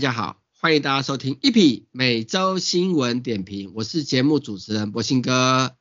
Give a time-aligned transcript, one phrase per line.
[0.00, 5.76] 哎，大家好，欢迎大家收听 EP 每周新闻点评，我是节目主持人博兴哥。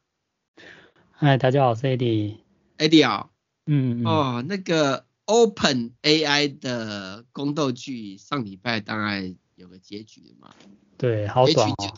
[1.11, 1.83] 嗨，大家好，我是。
[1.87, 3.29] Eddie 啊，
[3.65, 10.53] 嗯，嗯哦，那个 Open AI 的宫斗剧上礼拜当然有个结局嘛。
[10.97, 11.95] 对，好爽哦。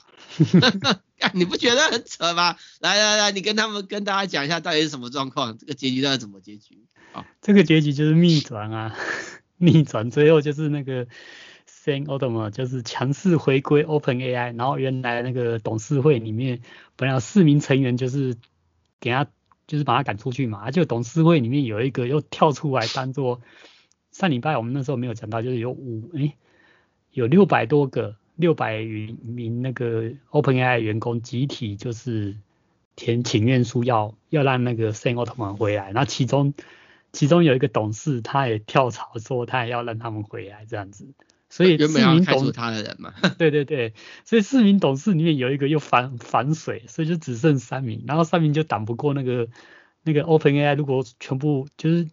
[1.34, 2.55] 你不觉得很扯吗？
[2.81, 6.85] 来来来，你跟他们跟大家讲一下到底是什么状况，这个结局到底怎么结局？
[7.13, 8.96] 哦，这个结局就是逆转啊，
[9.57, 11.07] 逆转，最后就是那个。
[11.84, 16.62] Sam Altman 就是强势回归 OpenAI，然后原来那个董事会里面
[16.96, 18.37] 本来有四名成员就是
[18.99, 19.26] 给他
[19.65, 23.41] 就是把他赶出去嘛，就董事会里面有一个又跳出来当做
[24.12, 26.34] 上礼拜我们那时候没有讲到，就是有五诶
[27.13, 32.35] 有六百多个六百余名那个 OpenAI 员工集体就是
[32.96, 36.54] 填请愿书要要让那个 Sam Altman 回来，然后其中
[37.12, 41.07] 其中有一个董事他也跳槽说他也要让他们回来这样子。
[41.52, 49.49] 所以四名董事他的人嘛， 对对对，所以四名董事里面有一个又反反水，所以就只剩三名，然后三名就挡不过那个
[50.02, 52.08] 那个 OpenAI，如果全部就是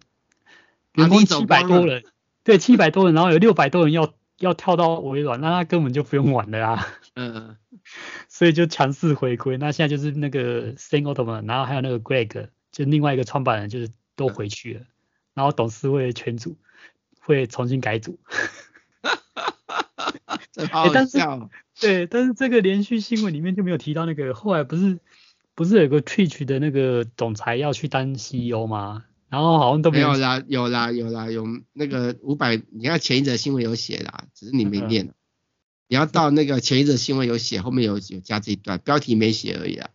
[0.94, 2.02] 员工七百多人，
[2.42, 6.86] 对七百多人，然后有六百多人要要跳到微软，那他根本就不用玩了啊。
[7.14, 7.56] 嗯，
[8.28, 14.80] 所以就强势回归，那现在就是那个 Sam Altman，然后还有那个 Greg，就另外一个创办人就是都回去了，
[15.34, 16.56] 然后董事会全组
[17.20, 18.18] 会重新改组。
[20.58, 21.18] 哎，但是
[21.80, 24.98] 对，但是这个连续新闻里面就没有提到那个后来不是
[25.54, 29.04] 不是有个 Twitch 的那个总裁要去当 CEO 吗？
[29.28, 35.06] 然后好像都没有，啦，有啦有啦有那个五百，你看前一则新闻有写啦，只是你没念。
[35.06, 35.14] 嗯、
[35.88, 39.90] 你要到那个前一则新闻有写，后面有有加这一段，标题没写而已啊。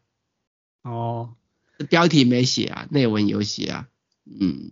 [0.84, 1.36] 哦，
[1.90, 3.88] 标题没写啊，内文有写啊，
[4.26, 4.72] 嗯。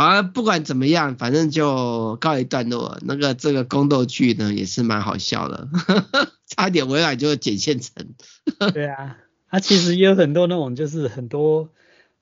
[0.00, 2.98] 啊，不管怎么样，反正就告一段落。
[3.02, 5.68] 那个这个宫斗剧呢，也是蛮好笑的，
[6.48, 7.92] 差点微软就剪现成。
[8.72, 9.18] 对啊，
[9.50, 11.68] 它、啊、其实也有很多那种，就是很多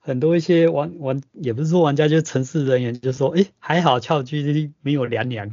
[0.00, 5.52] 很多一些玩玩，也不是说玩家，就是城市人员就说，哎，还好 ChatGPT 没有凉凉。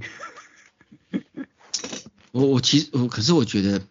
[2.34, 3.82] 我我其实我可是我觉得，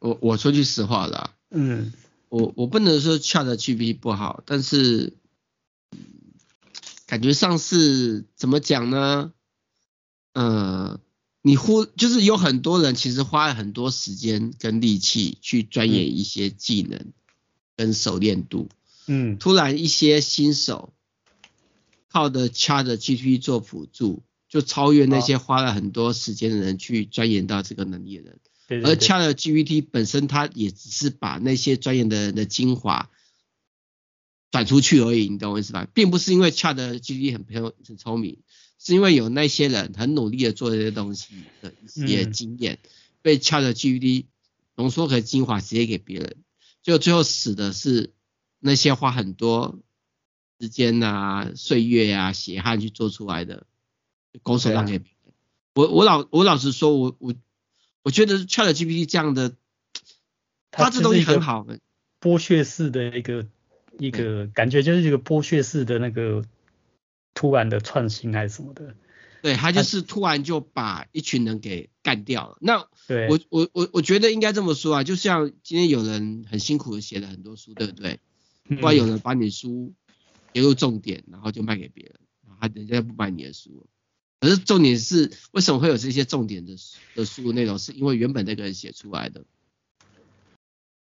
[0.00, 1.92] 我我说句实话啦，嗯，
[2.30, 5.12] 我我不能说 ChatGPT 不好，但是。
[7.06, 9.32] 感觉上是怎么讲呢？
[10.32, 11.00] 呃，
[11.40, 17.12] 你忽就是有很多人其实花了很多时间跟力气去钻研一些技能
[17.76, 18.68] 跟熟练度，
[19.06, 20.92] 嗯，突然一些新手
[22.10, 28.36] 靠的 ChatGPT 做辅助，就超越那些花了很多时间的人去钻研到这个能力的
[28.66, 33.08] 人，而 ChatGPT 本身它也只是把那些钻研的人的精华。
[34.50, 35.86] 转出去而已，你懂我意思吧？
[35.92, 38.38] 并不是因为 ChatGPT 很很很聪明，
[38.78, 42.88] 是因为有那些人很努力的做这些东西的一些经验，嗯、
[43.22, 44.26] 被 ChatGPT
[44.76, 46.36] 浓缩和精华直接给别人，
[46.82, 48.12] 就最后死的是
[48.60, 49.80] 那些花很多
[50.60, 53.66] 时间啊、岁月啊、血汗去做出来的，
[54.42, 55.32] 拱手让给别人。
[55.32, 55.36] 啊、
[55.74, 57.34] 我我老我老实说，我我
[58.02, 59.56] 我觉得 ChatGPT 这样的，
[60.70, 61.80] 它这东西很好的，
[62.20, 63.48] 剥削式的一个。
[63.98, 66.44] 一个感觉就是一个剥削式的那个
[67.34, 68.94] 突然的创新还是什么的，
[69.42, 72.58] 对，他就是突然就把一群人给干掉了。
[72.60, 72.78] 那
[73.28, 78.20] 我我我我觉得应该这么说啊，就像今天有人很辛苦的写了很多书，对不对？
[78.68, 79.94] 不然有人把你书
[80.52, 82.14] 列入重点，然后就卖给别人，
[82.46, 83.86] 然后人家不买你的书。
[84.40, 86.74] 可是重点是为什么会有这些重点的
[87.14, 87.78] 的书内容？
[87.78, 89.44] 是因为原本那个人写出来的。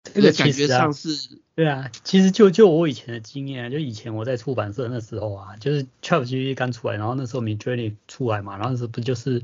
[0.04, 9.44] 这个感觉上是，对啊，其实就就我以前的经验啊，就以前我在出版社那时候啊，就是 ChatGPT 刚出来，然后那时候 Midjourney 出来嘛，然后是不就是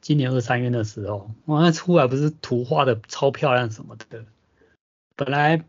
[0.00, 4.24] 今年二三月的时候，哇，那出来不是图画的超漂亮什么的，
[5.14, 5.62] 本来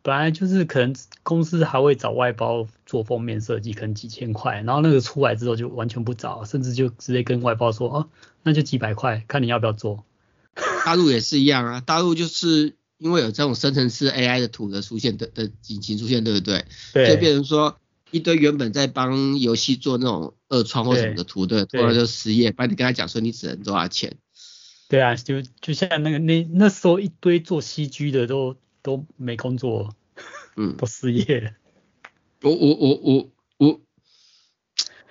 [0.00, 8.08] 本来就是可能公司还会找外包做封面设计，可能几千块，然后那个出来之后就完全不找，甚至就直接跟外包说，哦，
[8.42, 10.04] 那就几百块，看你要不要做。
[10.84, 12.74] 大陆也是一样啊，大陆就是。
[13.02, 16.64] 因为有这种生成式 AI 的图的出现的的引擎出现，对不对？
[16.92, 17.08] 对。
[17.08, 17.76] 就变成说
[18.12, 24.16] 一堆原本在帮游戏做那种二创或什么的图的，突然就失业，把你跟他讲说你只能多少钱？
[24.88, 29.96] 对啊，就就像那个那那时候一堆做 CG 的都都没工作，
[30.56, 31.50] 嗯， 都失业了。
[32.42, 33.80] 我我我我我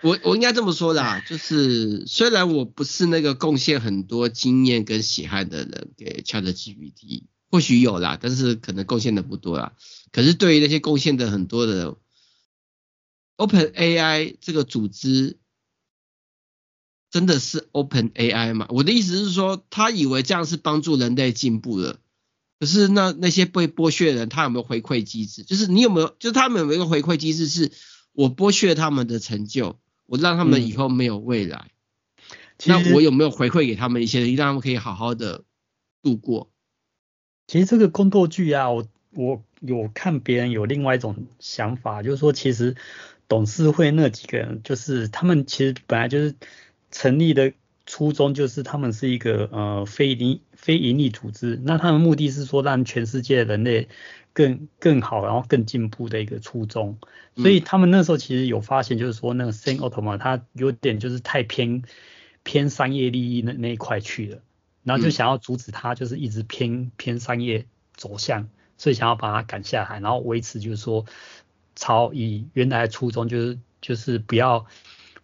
[0.01, 7.23] 我我应该这么说的啊，就是虽然我不是那个贡献很多经验跟血汗的人给 ChatGPT。
[7.51, 9.73] 或许有啦，但是可能贡献的不多啦。
[10.11, 11.97] 可是对于那些贡献的很多的
[13.35, 15.37] OpenAI 这个组织，
[17.09, 18.67] 真的是 Open AI 吗？
[18.69, 21.99] 我的意思是说，他以为这样是帮助人类进步的。
[22.57, 25.43] 可是那那些被剥削的人，他有没有回馈机制？
[25.43, 27.71] 就是你有没有，就是他们有没有一个回馈机制，是
[28.13, 31.71] 我剥削他们的成就，我让他们以后没有未来。
[32.19, 35.43] 嗯、那我有没有回馈给他们一些，让他们可以好好的
[36.03, 36.50] 度过？
[37.51, 42.77] 其实这个宫斗剧啊，我我有看别人有另外一种想法，就是说其实
[43.27, 46.33] 董事会那几个人，就是他们其实本来就是
[46.91, 47.51] 成立的。
[47.87, 53.89] 初衷就是他们是一个呃非利非盈利组织，那他们目的是说让全世界人类
[54.31, 56.99] 更更好，然后更进步的一个初衷。
[57.35, 61.81] 所以他们那时候其实有发现，就是说那个 Sam Altman 它有点就是太偏
[62.43, 64.41] 偏商业利益那那一块去了，
[64.83, 71.05] 然后就想要阻止它，就是一直偏偏商业走向，所以想要把它赶下来，然后维持就是说
[71.75, 74.65] 朝以原来的初衷，就是就是不要。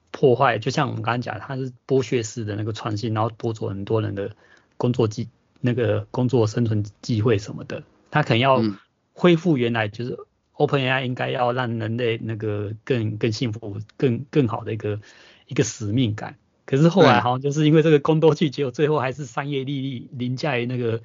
[0.09, 4.35] 破坏，就像我们刚刚讲，它是剥削式的那个创新，然后夺走很多人的
[4.75, 5.29] 工作机，
[5.61, 7.83] 那个工作生存机会什么的。
[8.09, 8.63] 它可能要
[9.13, 10.17] 恢复原来，就是
[10.55, 14.99] OpenAI 应该要让人类那个更更幸福、更更好的一个
[15.45, 16.37] 一个使命感。
[16.67, 21.01] 可是后来好像就是因为这个宫斗剧，结果最后还是商业利益凌驾于那个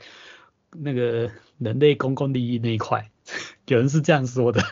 [0.76, 3.11] 那个人类公共利益那一块。
[3.69, 4.62] 有人是这样说的。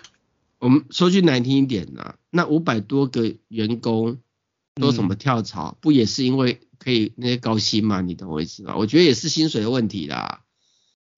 [0.58, 4.18] 我们说句难听一点呐，那五百多个员工
[4.74, 8.00] 都怎么跳槽，嗯、不也是因为可以那些高薪吗？
[8.00, 8.74] 你懂我意思吗？
[8.76, 10.42] 我觉得也是薪水的问题啦。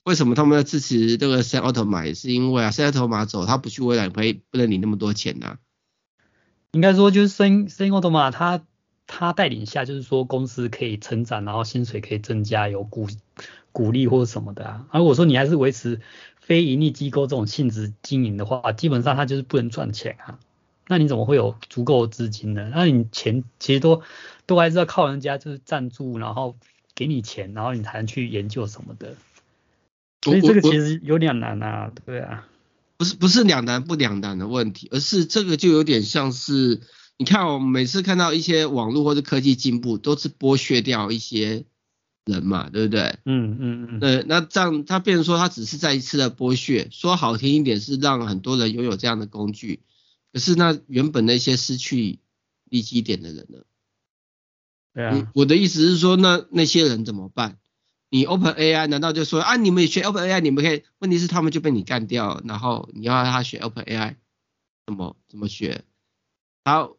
[0.05, 2.07] 为什么他们要支持这个 Sam Altman？
[2.07, 5.59] 也是因为啊，Sam Altman 走，他不去微软，可以不能领那么多钱呐、啊。
[6.73, 8.65] 应该说就是 Sam Sam Altman 他
[9.15, 13.09] 他带领下，就是说公司可以成长，然后薪水可以增加，有鼓
[13.73, 14.87] 鼓励或者什么的啊。
[14.91, 16.01] 而我说你还是维持。
[16.45, 20.41] 非盈利机构这种性质经营的话，基本上它就是不能赚钱啊。
[20.89, 22.69] 那你怎么会有足够的资金呢？
[22.75, 24.03] 那你钱其实都
[24.45, 26.57] 都还是要靠人家就是赞助，然后
[26.97, 29.15] 给你钱，然后你才能去研究什么的。
[30.23, 32.45] 所以这个其实有点难啊，对啊。
[32.97, 36.81] 不是不是两难不两难的问题，而是这个就有点像是，
[37.23, 41.65] 你看我们每次看到一些网络或者科技进步，都是剥削掉一些。
[42.25, 43.19] 人嘛，对不对？
[43.25, 43.99] 嗯嗯嗯。
[43.99, 49.81] 对，那这样他变成说他只是再一次的剥削，说好听一点是让很多人拥有这样的工具，
[50.33, 52.21] 可是那原本那些失去
[52.71, 53.59] 利基点的人呢？
[54.95, 55.33] 对啊。
[55.35, 57.59] 我的意思是说，那那些人怎么办？
[58.09, 60.85] 你 Open AI 难道就说啊，你们也学 Open AI，你们可以？
[61.01, 64.15] 问题是他们就被你干掉，然后你要让他学 Open AI，
[64.87, 65.83] 怎么怎么学？
[66.65, 66.97] 好，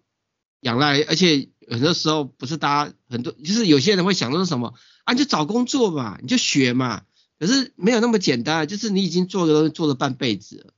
[0.63, 4.73] 仰赖，而且很多时候不是大家很多，就是有些人会想的是什么？
[5.03, 7.03] 啊，你就找工作嘛，你就学嘛。
[7.39, 10.73] 可是没有那么简单，就是你已经做的东西做了半辈子了，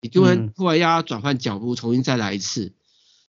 [0.00, 2.72] 你突然突然要转换脚步，重新再来一次。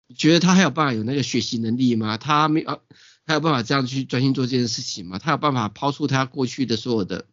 [0.07, 2.17] 你觉得他还有办法有那个学习能力吗？
[2.17, 2.81] 他没有，
[3.27, 5.19] 他有办法这样去专心做这件事情吗？
[5.19, 7.27] 他有办法抛出他过去的所有的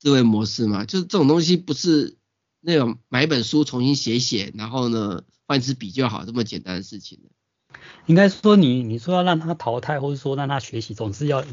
[0.00, 0.84] 思维模式吗？
[0.86, 2.16] 就是这种东西不是
[2.60, 7.18] 那种买一本书重新写写，然后呢换一支笔就好这么简单的事情。
[8.06, 11.44] 应该说你你说要让他淘汰，或者说让他学习，总是要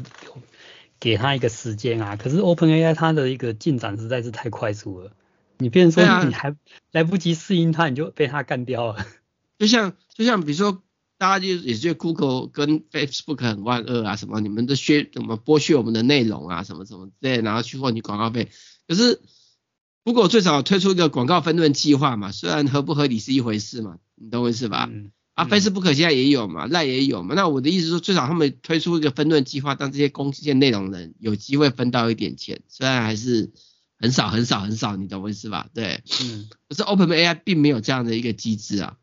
[0.98, 2.16] 给他一个时间啊。
[2.16, 5.12] 可是 OpenAI 它的一个进展实在是太快速了，
[5.58, 6.56] 你变成说你还
[6.92, 9.06] 来不及适应它，你就被它干掉了。
[9.58, 10.82] 就像就像比如说，
[11.18, 18.50] 大家就也觉得 Google 跟 Facebook 很万恶啊，什么你们的削怎么剥削我们的内容啊，什么什么之类，然后去换取广告费。
[18.88, 19.20] 可是
[20.04, 24.88] Google 最早推出一个广告分润计划嘛，虽然合不合理是一回事嘛，你懂我意思吧？
[24.92, 27.34] 嗯啊，Facebook 现在也有嘛，赖也有嘛。
[27.34, 33.50] 那我的意思是说，最少他们推出一个分润计划，让这些贡献内容人有机会分到一点钱，虽然还是
[33.98, 35.68] 很少很少很少，你懂我意思吧？
[35.74, 36.48] 对，嗯。
[36.68, 38.96] 可是 OpenAI 并没有这样的一个机制啊。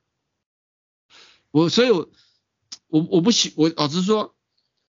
[1.52, 2.10] 我所以我，
[2.88, 4.34] 我我不喜我老实说，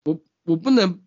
[0.04, 1.00] 我我不能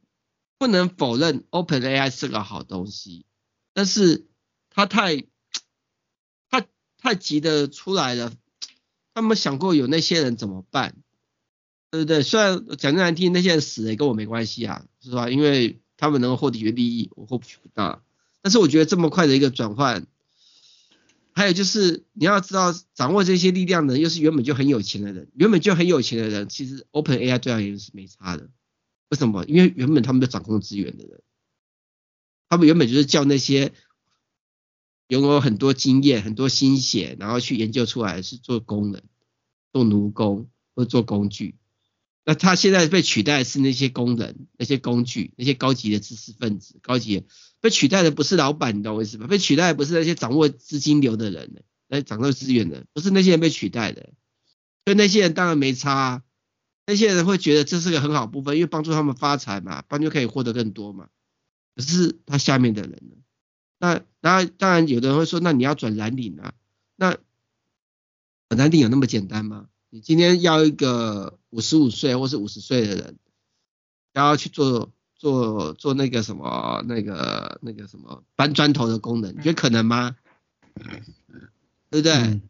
[0.58, 3.28] 不能否认 OpenAI 是个好东西，
[3.74, 4.26] 但是
[4.74, 5.18] 他太，
[6.50, 8.34] 太太急的出来了。
[9.14, 10.96] 他们想过有那些人怎么办，
[11.92, 12.24] 对不对？
[12.24, 15.30] 虽然讲难听，那些人死了也跟我没关系啊，是吧？
[15.30, 18.04] 因为他们能够获得利益，我获取不到。
[18.42, 20.08] 但是我觉得这么快的一个转换，
[21.34, 28.50] 还有就是你要知道，掌握这些力量的人又是原本就很有钱的人，原本就很有钱的人，其实 OpenAI 对他而言是没差的。
[29.10, 29.46] 为什么？
[29.46, 31.22] 因为原本他们就掌控资源的人，
[32.50, 33.72] 他们原本就是叫那些。
[35.22, 39.04] 拥有很多经验、很多心血，然后去研究出来是做工人、
[39.72, 41.56] 做奴工或做工具。
[42.26, 46.80] 那他现在被取代的是那些工人、那些工具、那些高级的知识分子。
[46.82, 47.26] 高级的
[47.62, 49.28] 被取代的不是老板，你懂我意思吧？
[49.28, 54.14] 被取代的不是那些掌握资金流的人，来掌握资源的，不是那些人被取代的。
[54.86, 56.24] 所以那些人当然没差，
[56.88, 61.10] 那些人会觉得这是个很好部分，因为帮助他们发财嘛，帮助可以获得更多嘛。
[61.76, 63.23] 可是他下面的人呢？
[63.84, 66.54] 那当然，当然有的人会说，那你要转蓝领啊？
[66.96, 67.18] 那
[68.48, 69.68] 蓝领有那么简单吗？
[69.90, 73.18] 你今天要一个五十五岁或是五十岁的人，
[74.14, 80.16] 然后去做做做那个什么那个那个什么搬砖头的功能，你觉得可能吗？
[81.90, 82.14] 对不对？
[82.14, 82.42] 嗯、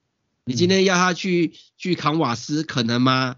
[0.45, 3.37] 你今天要他去去扛瓦斯，可能吗？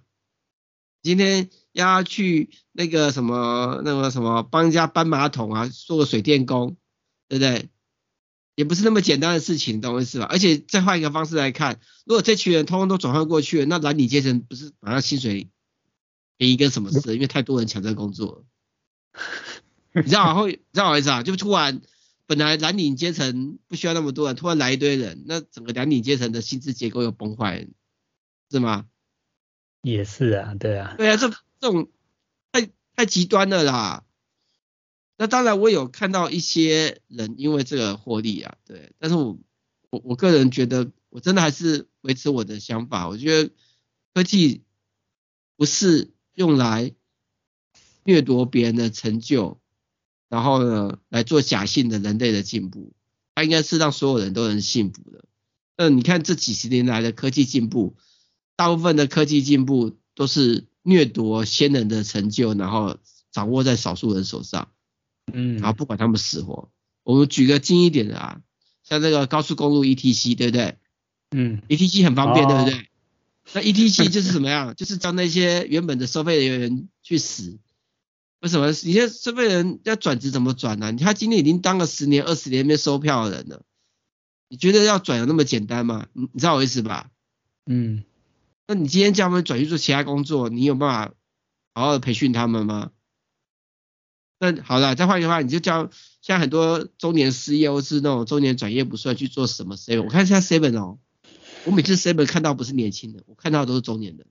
[1.02, 6.76] 今天要他去那个什么那个什么帮人家搬马桶啊，做个水电工，
[7.30, 7.70] 对不对？
[8.56, 10.26] 也不是那么简单的事情，懂我意思吧？
[10.26, 15.50] 而且再换一个方式来看，如果这群人通通都转换过去了，那蓝领阶层不是马上薪水
[16.38, 17.14] 便宜跟什么事？
[17.14, 18.46] 因为太多人抢这个工作，
[19.94, 21.24] 你知道会，你知道我意思啊？
[21.24, 21.82] 就突然
[22.26, 27.68] 本来蓝领阶层不需要那么多人，突然来一堆人，那整个蓝领阶层的薪资结构又崩坏，
[28.50, 28.86] 是吗？
[29.82, 31.90] 也是啊，对啊，对啊，这这种
[32.52, 34.04] 太太极端了啦。
[35.18, 39.38] 那当然，我有看到一些人因为这个获利啊，对，但是我
[39.90, 43.52] 我我个人觉得，我真的还是维持我的想法，我觉得
[44.14, 44.64] 科技
[45.56, 46.94] 不是用来
[48.04, 49.62] 掠夺别人的成就，
[50.28, 52.94] 然后呢来做假性的人类的进步，
[53.34, 55.24] 它应该是让所有人都能幸福的。
[55.78, 57.96] 那你看这几十年来的科技进步，
[58.58, 62.98] 大部分的科技进步都是掠夺先人的成就，然后
[63.32, 64.72] 掌握在少数人手上。
[65.34, 66.70] 嗯，然后不管他们死活，
[67.04, 68.42] 我们举个近一点的啊，
[68.84, 70.78] 像这个高速公路 ETC，对不对？
[71.32, 72.88] 嗯，ETC 很方便，哦、对不对？
[73.54, 74.74] 那 ETC 就是怎么样？
[74.78, 77.60] 就是叫那些原本的收费人员去死。
[78.42, 78.68] 为什么？
[78.68, 80.92] 你现在收费人要转职怎么转呢、啊？
[80.94, 83.64] 他今天已经当了十年、二十年没收票的人了，
[84.50, 86.08] 你觉得要转有那么简单吗？
[86.14, 87.10] 你你知道我意思吧？
[87.66, 88.04] 嗯，
[88.68, 91.14] 那你今天叫他们转去做其他工作，你有办法
[91.74, 92.92] 好好的培训他们吗？
[94.38, 95.90] 那好了，再换一个话，你就叫
[96.22, 101.00] 像很多中年失业或是那种中年转业不算去做什么 seven，我看现在 seven 哦，
[101.64, 104.28] 我每次 seven 看到不是年轻人，我看到的都是中年人，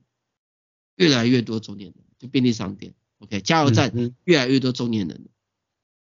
[0.95, 3.91] 越来越多中年人，就便利商店，OK，加油站
[4.25, 5.27] 越来越多中年人，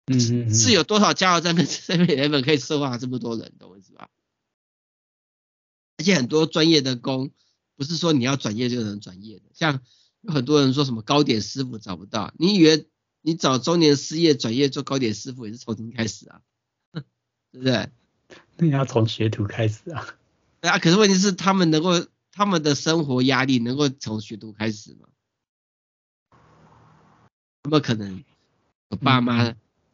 [0.06, 4.09] 嗯嗯嗯，是有多少加油站跟 seven eleven 可以收纳这么多人，懂我意思吧？
[5.99, 7.32] 而且很多专业的工，
[7.76, 9.80] 不是说你要转业就能转业的，像
[10.20, 12.87] 有很多人说什么糕点师傅找不到，你以为？
[13.22, 16.40] 你找中年失业转业做糕点师傅也是从零开始啊，
[16.92, 17.90] 对不对？
[18.56, 20.06] 那你要从学徒开始啊。
[20.60, 25.08] 对啊，可是问题是他们能够他们的生活压力能够从学徒开始吗？
[27.62, 28.24] 怎么可能？
[28.88, 29.44] 有爸妈、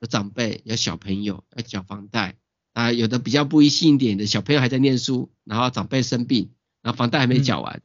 [0.01, 2.37] 有长辈、有小朋友要缴房贷
[2.75, 7.83] 啊，有的比较不一性一点的小朋友还在念书，然后长辈生病，然后房贷还没缴完，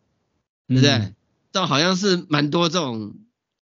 [0.67, 0.91] 嗯、对不对？
[0.91, 1.15] 嗯、
[1.51, 3.15] 这好像是蛮多这种。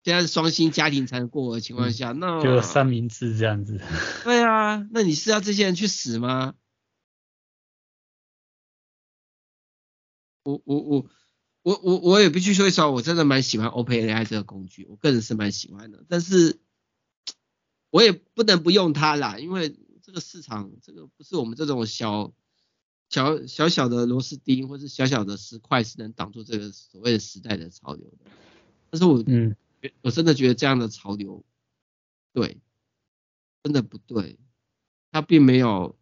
[0.06, 3.80] 现在是双薪家庭才能过的情况下，嗯、那就三明治这样子。
[4.22, 6.54] 对啊，那你是要这些人去死吗？
[10.44, 11.06] 我我我
[11.62, 16.04] 我我我也必须说一说，我真的蛮喜欢 OpenAI 这个工具，我个人是蛮喜欢的。
[16.08, 16.60] 但是
[17.90, 22.32] 我也不能不用它啦，因为这个市场，这个不是我们这种小
[23.08, 28.30] 小小小的螺丝钉或是小小的石块是能挡住这个所谓的时代的潮流的。
[28.90, 29.56] 但是我嗯。
[30.02, 31.44] 我真的觉得这样的潮流，
[32.32, 32.58] 对，
[33.62, 34.38] 真的不对，
[35.10, 35.98] 他并没有，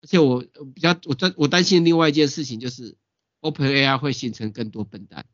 [0.00, 0.42] 而且我
[0.74, 2.96] 比较我担我担心另外一件事情就是
[3.40, 5.26] ，OpenAI 会形成更多笨蛋，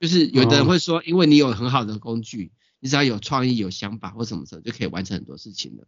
[0.00, 5.86] 就是有的人会说，因为你有很好的工具，你只要有创意、有想法或什么时候就可以完成很多事情了。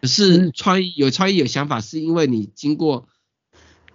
[0.00, 3.08] 可是创意有创意有想法，是因为你经过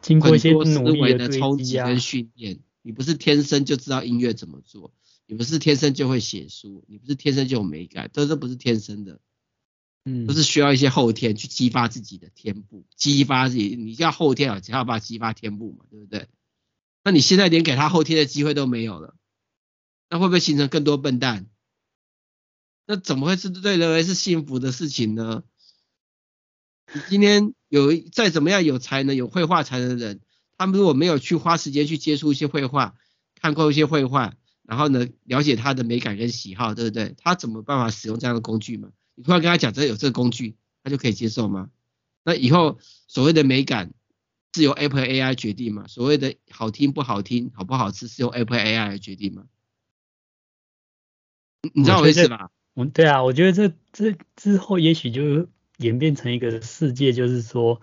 [0.02, 2.60] 经过一些思维的冲击跟训练。
[2.82, 4.94] 你不是天生就知道音乐怎么做，
[5.26, 9.20] 你不是天生就会写书，你不是天生就有美感，这都不是天生的，
[10.06, 16.28] 嗯，都是需要一些后天去激发自己的天赋，激发自己，你叫后天啊，才有办法激发天赋嘛，对不对？
[17.04, 19.16] 那你现在连给他后天的机会都没有了，
[20.10, 21.48] 那会不会形成更多笨蛋？
[22.88, 25.44] 那怎么会是对人为是幸福的事情呢？
[26.94, 30.20] 你今天有再怎么样有才能、有绘画才能的人。
[30.62, 32.94] 他们如果没有去花时间去接触一些绘画，
[33.42, 37.16] 看过一些绘画，然后呢，了解他的美感跟喜好，对不对？
[37.18, 38.92] 他怎么办法使用这样的工具嘛？
[39.16, 41.72] 你突然跟他讲，这有这个工具，他就可以接受吗？
[42.24, 42.78] 那以后
[43.08, 43.92] 所谓的美感
[44.54, 45.88] 是由 Apple AI 决定吗？
[45.88, 49.46] 所谓的好听不好听、好不好吃是由 Apple AI 来决定吗？
[51.74, 52.52] 你知道我意思吧？
[52.76, 57.82] 嗯，对啊，我觉得这这之后也许就演变成一个世界，就是说。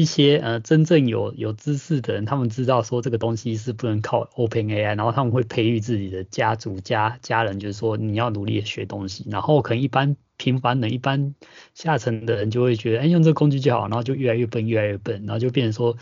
[0.00, 11.34] 一些呃真正有有知识的人，他们知道说这个东西是不能靠 OpenAI，然后他们会培育自己的家族家家人，就是说你要努力的学东西，然后可能一般平凡人、一般
[11.74, 15.96] 下层的人就会觉得，哎，用这个工具就好，然后就越来越笨，越来越笨，然后就变成说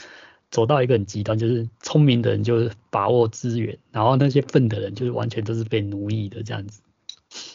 [0.51, 6.81] 走到一个很极端，就是聪明的人就是把握资源，然后那些笨的人就是完全都是被奴役的这样子。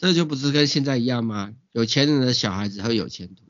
[0.01, 1.53] 那就不是跟现在一样吗？
[1.71, 3.42] 有钱人的小孩子会有前途。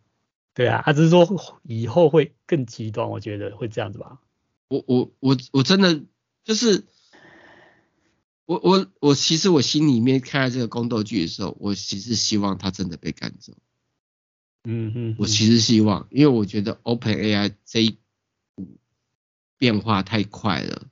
[0.56, 1.26] 对啊，他只是说
[1.64, 4.20] 以后会更极端，我觉得会这样子吧。
[4.68, 6.04] 我我我我真的
[6.44, 6.84] 就是，
[8.46, 13.54] 我我我其实我心里面看到这个宫斗剧的时候，我其实希望他真的被赶走。
[14.64, 15.16] 嗯嗯。
[15.18, 17.98] 我其实希望，因为我觉得 OpenAI 这一
[18.56, 18.78] 步
[19.58, 20.84] 变化太快了，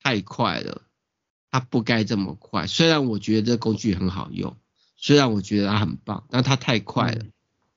[0.00, 0.82] 太快了，
[1.50, 2.66] 它不该这么快。
[2.66, 4.56] 虽然我觉得这工具很好用，
[4.96, 7.22] 虽然我觉得它很棒，但它太快了。
[7.22, 7.32] 嗯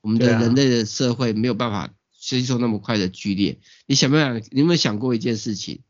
[0.06, 3.58] 我们的人类的社会没有办法接受那么快的剧烈。
[3.86, 4.36] 你想不想？
[4.52, 5.80] 你有没有想过一件事情？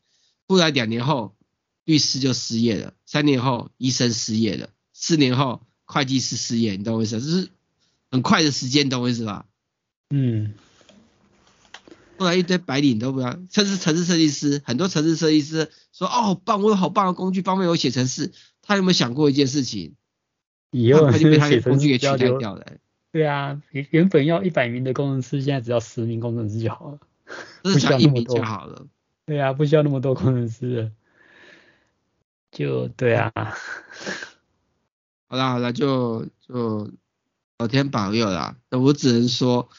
[0.47, 1.37] 不然两年后
[1.85, 7.21] 律师就失业了，三年后医生失业了，四年后会计师失业，你懂我意思？
[7.21, 7.51] 就是
[8.11, 9.45] 很快的时间，懂我意思吧？
[10.09, 10.55] 嗯。
[12.17, 18.33] 后来一堆白领都不要，甚至城市设计师，很多城市设计师说：“哦，好棒，我有好棒的工具，方便我写程式。”
[18.65, 19.95] 他有没有想过一件事情？
[20.71, 22.79] 以后他就被他的工具给取代掉了。
[23.17, 26.99] 对啊，原原本要一百名的工程师，现在只要十名工程师就好了，
[27.63, 28.87] 不需要那么多就好了。
[29.25, 30.91] 对啊，不需要那么多工程师了。
[32.51, 33.33] 就对啊。
[35.29, 36.93] 好啦好啦，就就
[37.57, 38.59] 老天保佑啦。
[38.69, 39.71] 那我只能说，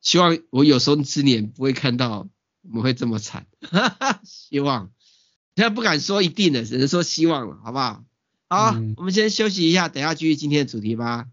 [0.00, 2.26] 希望我有生之年不会看到
[2.62, 3.46] 我们会这么惨。
[4.24, 4.90] 希望，
[5.54, 8.02] 现在不敢说一定的，只能说希望了，好不好？
[8.48, 11.26] 好，嗯、我们先休息一下，等下继续今天的主题吧。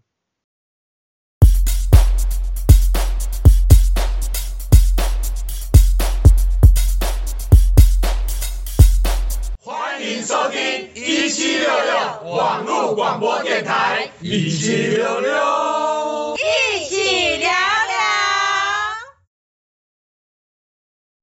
[11.34, 17.56] 七六六网络广播电台，一七六六，一起聊聊。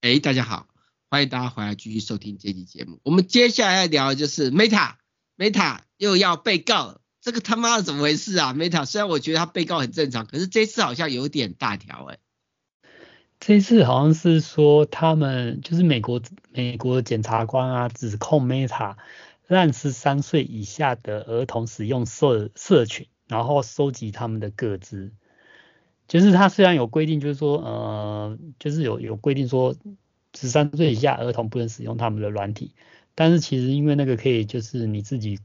[0.01, 0.67] 哎，大家好，
[1.09, 2.99] 欢迎大家回来继续收听这期节目。
[3.03, 12.17] 我们接下来要聊的就是 Meta，Meta 又要被告了，这个他妈的怎么回事啊？Meta 虽然我觉得他被告很正常，可是这次好像有点大条哎。
[13.39, 16.21] 这次好像是说他们就是美国
[16.51, 18.97] 美国检察官啊，指控 Meta
[19.55, 25.11] 让十三岁以下的儿童使用社社群，然后收集他们的个资。
[26.07, 29.75] 就是他虽然有规定，就是说呃，就是有有规定说
[30.35, 32.73] 十三岁以下儿童不能使用他们的软体，
[33.15, 35.39] 但是其实因为那个可以就是你自己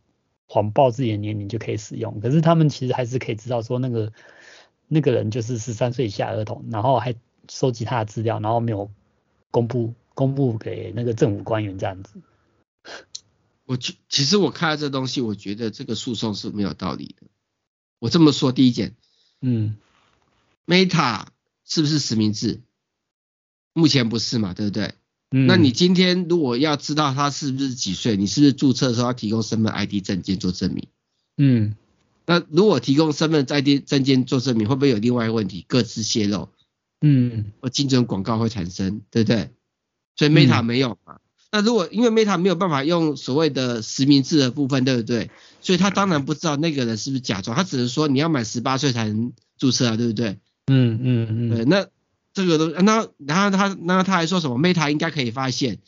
[0.48, 4.12] 谎报自己的年龄就可以使用，可是他们其实还是可以知道说那个
[4.88, 7.14] 那个人就是十三岁以下儿童，然后还。
[7.48, 8.90] 收集他的资料，然后没有
[9.52, 12.20] 公布公布给那个政府官员这样子。
[13.66, 17.26] 我其其实我看到这东西，我觉得这个诉讼是没有道理的。
[17.98, 18.94] 我这么说，第一件，
[19.40, 19.76] 嗯
[20.66, 21.26] ，Meta
[21.64, 22.60] 是不是实名制？
[23.72, 24.94] 目前不是嘛，对不对？
[25.30, 25.46] 嗯。
[25.46, 30.88] 那你今天如果要知道他是不是几岁，你是不是注册的时候要提供身份 ID 证件做证明？
[31.36, 31.74] 嗯。
[32.24, 36.48] 那如果提供身份 ID 证件做证明，会不会有另外一个问题，各自泄露？
[37.00, 39.50] 嗯，或精准广告会产生，对不对？
[40.16, 41.14] 所以 Meta 没有嘛？
[41.14, 41.20] 嗯、
[41.50, 45.30] 那如果因为 Meta 没有办法用所谓的实名制的部分，对不对？
[45.60, 50.38] 所以他当然不知道那个人是不是假装，他只能说你要满十八岁才能注册啊，对不对？
[50.66, 51.50] 嗯嗯嗯。
[51.50, 51.86] 对，那
[52.34, 55.78] 这个都那然后他那他还说什么 Meta 应该可以发现？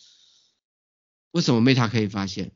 [1.33, 2.53] 为什么 Meta 可以发现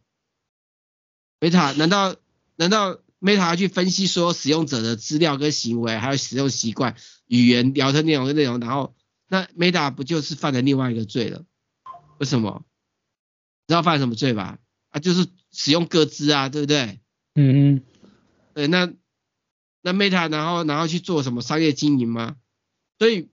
[1.41, 2.17] ？Meta 难道
[2.57, 8.95] 难道？Meta 要去分析所有使用者的资料跟行为，还有使用习惯、语言、聊天内容跟内容，然后
[9.29, 11.45] 那 Meta 不就是犯了另外一个罪了？
[12.19, 12.65] 为什么？
[13.72, 14.58] 知道犯什么罪吧？
[14.90, 17.00] 啊，就是使用个资啊，对不对？
[17.35, 17.82] 嗯嗯。
[18.54, 18.92] 对，那
[19.80, 22.37] 那 Meta 然后然后去做什么商业经营吗？
[22.98, 23.30] 所以，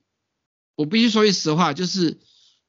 [0.75, 2.17] 我必须说句实话，就是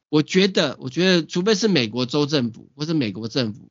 [0.09, 3.70] 我觉得，我觉得，除非是美国州政府或是美国政府，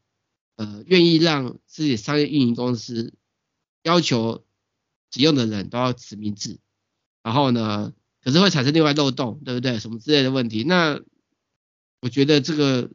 [0.55, 3.13] 呃，愿意让自己商业运营公司。
[3.83, 4.43] 要求
[5.09, 6.59] 使用的人都要实名制，
[7.23, 9.79] 然后呢，可是会产生另外漏洞，对不对？
[9.79, 10.99] 什么之类的问题，那
[12.01, 12.89] 我觉得这个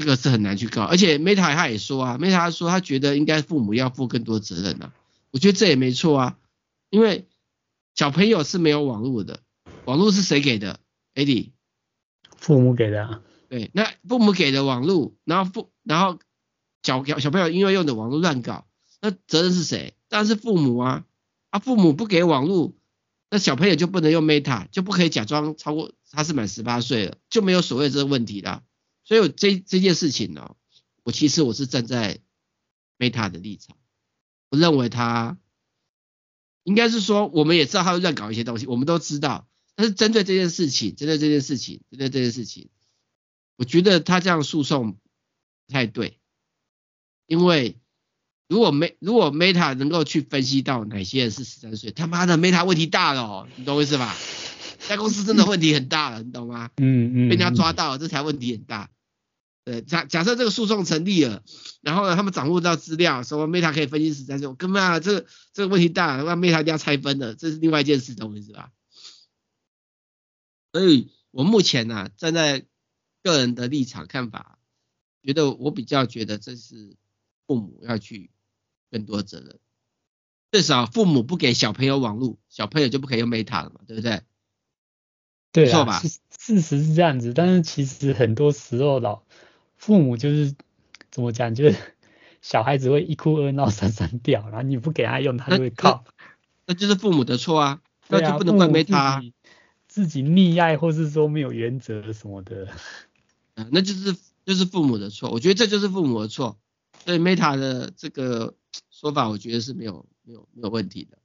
[0.00, 0.82] 这个是很难去告。
[0.82, 4.92] 而且 Meta 他也说啊，Meta 说他觉得应该父母要负更多责任啊。
[5.30, 6.38] 我觉得这也没错啊，
[6.88, 7.28] 因为
[7.94, 9.40] 小朋友是没有网络的，
[9.84, 10.80] 网络是谁给的
[11.14, 11.50] ？Eddie，
[12.36, 13.20] 父母给的啊。
[13.48, 16.18] 对，那父母给的网络，然后父然后。
[16.82, 18.66] 小小朋友因为用的网络乱搞，
[19.02, 19.92] 那责任是谁？
[20.08, 21.04] 当然是父母啊！
[21.50, 22.72] 啊，父母不给网络，
[23.28, 28.62] 那小朋友就不能用 Meta，就不可以假装超过他是满十八岁了，就没有所谓这个问题了。
[29.10, 30.56] 所以这这件事情呢、哦，
[31.02, 32.20] 我其实我是站在
[32.96, 33.76] Meta 的立场，
[34.50, 35.36] 我认为他
[36.62, 39.48] 应该是说，我们也知道他会乱搞一些东西，我们都知道。
[39.74, 42.68] 但是针对这件事情，针对这件事情，针对这件事情，
[43.56, 46.20] 我觉得他这样诉讼不太对，
[47.26, 47.76] 因为。
[48.46, 54.12] 如果没如果 Meta 能够去分析到哪些人是十三岁，他妈的 Meta 问题大了哦，你懂我意思吧？
[54.88, 56.68] 该公司真的问题很大了，你懂吗？
[56.78, 58.90] 嗯嗯，被人家抓到了，这才问题很大。
[59.64, 61.42] 对，假假设这个诉讼成立了，
[61.80, 68.72] 然后呢，他们掌握到资料，说 Meta 可以分析十三岁，我根本啊，这个这个问题大了，那 Meta 一定要拆分的，这是另外一件事，懂我意思吧？
[70.72, 72.66] 所以我目前呢、啊，站在
[73.22, 74.58] 个人的立场看法，
[75.22, 76.96] 觉得我比较觉得这是
[77.46, 78.30] 父母要去。
[78.92, 79.60] 更多责任，
[80.50, 84.22] 至少父母不给小朋友网络，小朋友就不可以用 Meta 了嘛，对不对？
[85.52, 86.00] 对啊，吧？
[86.00, 89.22] 事实是这样子，但是其实很多时候老
[89.80, 90.54] 父母就是
[91.10, 91.76] 怎么讲， 就是
[92.42, 96.04] 小孩子会一哭二闹三上吊，然后你不给他用，他就会靠，
[96.66, 99.22] 那，就是父母的错啊，那就不能怪 Meta，
[99.88, 102.68] 自，自己溺爱或是说没有原则什么的，
[103.54, 104.14] 嗯，那就是
[104.44, 106.58] 就是父母的错，我觉得这就是父母的错，
[107.04, 108.54] 所以 Meta 的这个。
[108.92, 111.18] 说法我觉得是没有没有没有问题的，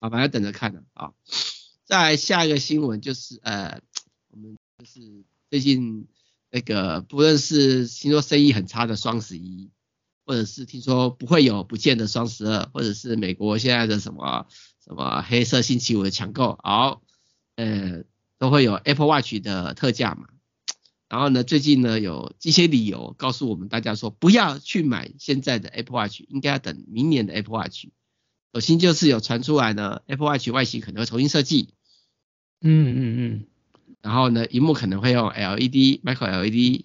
[0.00, 1.12] 好，反正等着看呢啊。
[1.84, 3.80] 再来下一个新闻就是呃，
[4.32, 5.00] 我们就是
[5.48, 6.08] 最近
[6.54, 9.72] 那个不论是听说生意很差的双十一，
[10.24, 14.46] 或者是听说不会有不见的双十二，或者是美国现在的什么
[14.84, 17.02] 什么黑色星期五的抢购，好，
[17.56, 18.04] 呃，
[18.38, 20.28] 都会有 Apple Watch 的特价嘛。
[21.08, 27.88] 然后呢，最近呢有一些理由告诉我们大家说，不要去买现在的 Apple Watch，应该要等明年的 Apple Watch。
[28.52, 31.74] 首先就是有传出来呢，Apple Watch 外形可能会重新设计。
[32.60, 33.46] 嗯嗯嗯。
[34.04, 36.84] 然后呢，荧幕可能会用 LED、Micro LED。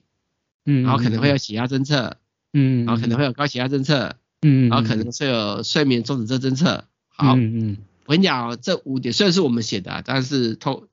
[0.65, 0.83] 嗯。
[0.83, 2.17] 然后可能会有血压侦测。
[2.53, 2.85] 嗯。
[2.85, 4.15] 然后可能会有高血压侦测。
[4.41, 4.69] 嗯。
[4.69, 6.85] 然后可能会有睡眠中止症侦测。
[7.09, 7.35] 好。
[7.35, 7.77] 嗯嗯。
[8.05, 10.87] 我跟你讲，这五点虽然是我们写的，但是透。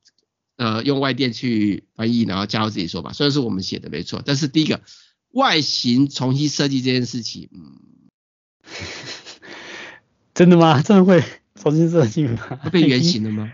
[0.59, 4.81] 呃，用外电去翻译，然后加入自己说吧，虽然是我们写的没错，但是第一个
[5.33, 7.77] 外形重新设计这件事情，嗯，
[10.33, 10.81] 真的吗？
[10.81, 11.23] 真的会
[11.57, 12.39] 重新设计吗？
[12.63, 13.53] 会变圆形了吗？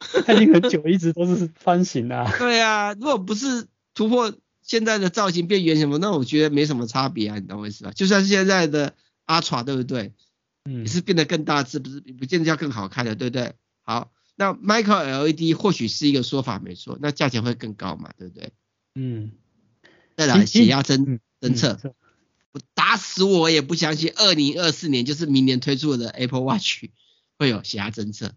[0.26, 2.30] 它已经很久一直都是方形啊。
[2.38, 7.92] 对啊，如果不是突破现在的造型变圆形，那我觉得没什么差别啊，你懂我意思吧？
[7.92, 8.94] 就算是现在的
[9.26, 10.12] Ultra，对不对？
[10.64, 13.54] 嗯，也是变得更大只，不是不见得要更好看的，对不对？
[13.82, 14.10] 好。
[14.36, 18.52] 那 Micro LED 或许是一个说法，没错，那价钱会更高嘛，对不对？
[18.94, 19.32] 嗯。
[20.16, 21.78] 再来血压侦侦测，
[22.52, 26.84] 我打死我也不相信，二零二四年就是明年推出的 Apple Watch
[27.38, 28.34] 会有血压侦测，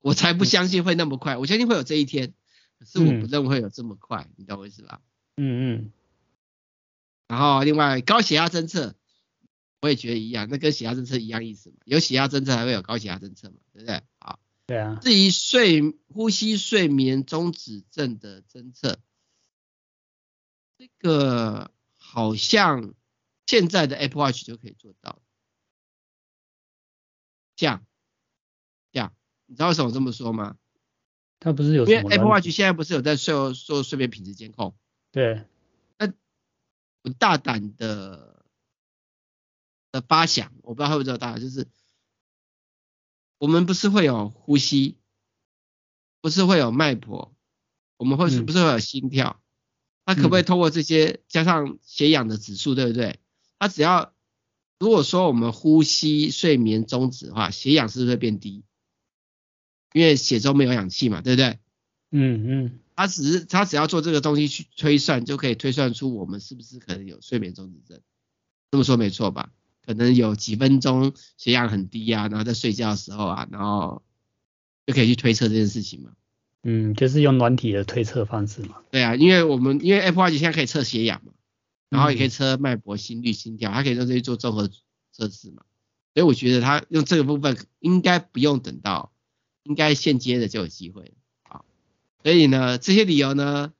[0.00, 2.34] 我才不相信会那么快，我相信会有这一天，
[2.78, 5.00] 可是我不认为会有这么快，你懂我意思吧？
[5.36, 5.92] 嗯嗯。
[7.28, 8.94] 然后另外高血压侦测，
[9.80, 14.02] 我也觉得一样，那跟血压侦测一样意思嘛，有血压侦测还会有高血压侦测嘛，对不对？
[14.18, 14.38] 好。
[14.66, 19.00] 对啊，至于睡呼吸睡眠中止症的侦测，
[20.78, 22.94] 这个好像
[23.46, 25.20] 现在的 Apple Watch 就可以做到。
[27.56, 27.84] 这样，
[29.50, 30.56] 你知道为什么这么说吗？
[31.40, 31.84] 它不是有？
[31.84, 34.76] 因为 Apple Watch 现在不是有在做做睡眠品质监控？
[35.10, 35.44] 对。
[35.98, 36.06] 那
[37.02, 38.44] 我大胆的
[39.90, 41.66] 的发想，我不知道会不会这么大，就是。
[43.38, 44.98] 我们不是会有呼吸，
[46.20, 47.34] 不是会有脉搏，
[47.96, 49.42] 我们会是不是会有心跳？
[50.04, 53.18] 它可不可以通过这些加上血氧的指数，对不对？
[53.58, 54.14] 它只要
[54.78, 58.62] 如果说我们呼吸睡眠终止的话，血氧是不是会变低？
[59.92, 61.58] 因为血中没有氧气嘛，对不对？
[62.10, 62.78] 嗯嗯。
[62.96, 68.00] 他只是它只要做这个东西去推算，就可以推算出我们是不是可能有睡眠中止症。
[68.70, 69.50] 这么说没错吧？
[69.86, 74.02] 可能有几分钟血氧很低啊，然后在睡觉的时候啊，然后
[74.86, 76.12] 就可以去推测这件事情嘛。
[76.62, 78.76] 嗯，就是用软体的推测方式嘛。
[78.90, 81.32] 对啊，因为我们因为 Apple Watch 现在可以测血氧嘛，
[81.88, 84.68] 然后也可以测脉搏、心率、心跳，它可以用这些做综合
[85.10, 85.62] 测试嘛。
[86.12, 89.10] 所以我觉得它用这个部分应该不用等到，
[89.70, 91.12] 应该现接的就有机会。
[91.48, 91.62] 啊，
[92.24, 93.72] 所以呢，这些理由呢，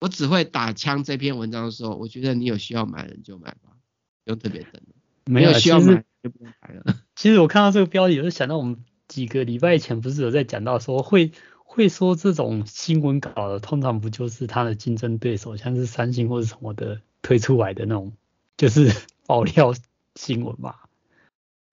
[0.00, 3.76] 我只会打枪这篇文章的时候，我觉得你有需要买的人就买吧。
[4.24, 4.82] 不用特别等，
[5.26, 7.02] 没有需要买就不用买了。
[7.14, 18.14] 其实我看到这个标题，我就想到我们几个礼拜前不是有在讲到说会会说这种新闻稿的，通常不就是他的竞争对手，像是三星或者什么的推出来的那种，
[18.56, 18.90] 就是
[19.26, 19.74] 爆料
[20.14, 20.74] 新闻嘛。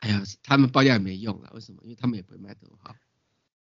[0.04, 1.80] 哎呀，他们爆料也没用了，为什么？
[1.84, 2.94] 因为他们也不会卖多好。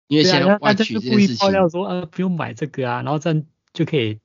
[0.07, 4.21] 因为现在挖取这件事情，爆料说啊，不用买这个啊，然后这样就可以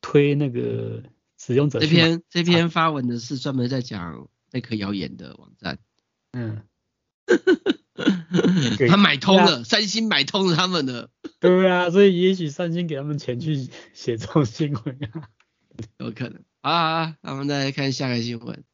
[0.00, 1.04] 推那个
[1.38, 1.78] 使用者。
[1.78, 5.78] 这篇这篇发文的是专门在讲那颗谣言的网站。
[6.32, 6.62] 嗯。
[8.88, 11.10] 他买通了，三星买通了他们的。
[11.38, 15.28] 对啊，所以也许三星给他们钱去写这种新闻啊，
[15.98, 16.42] 有可能。
[16.60, 18.64] 好啊，那我们再来看下个新闻。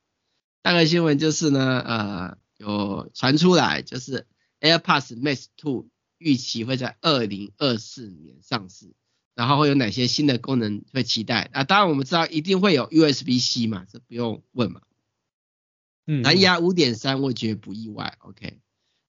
[0.64, 4.26] 下个新闻就是呢，呃，有传出来，就是
[4.60, 5.86] AirPods Max 2
[6.18, 8.94] 预期会在二零二四年上市，
[9.34, 11.50] 然后会有哪些新的功能会期待？
[11.52, 14.82] 啊，当然我们知道一定会有 USB-C 嘛，这不用问嘛。
[16.06, 16.22] 嗯。
[16.22, 18.16] 蓝牙五点三，我觉得不意外。
[18.20, 18.60] OK。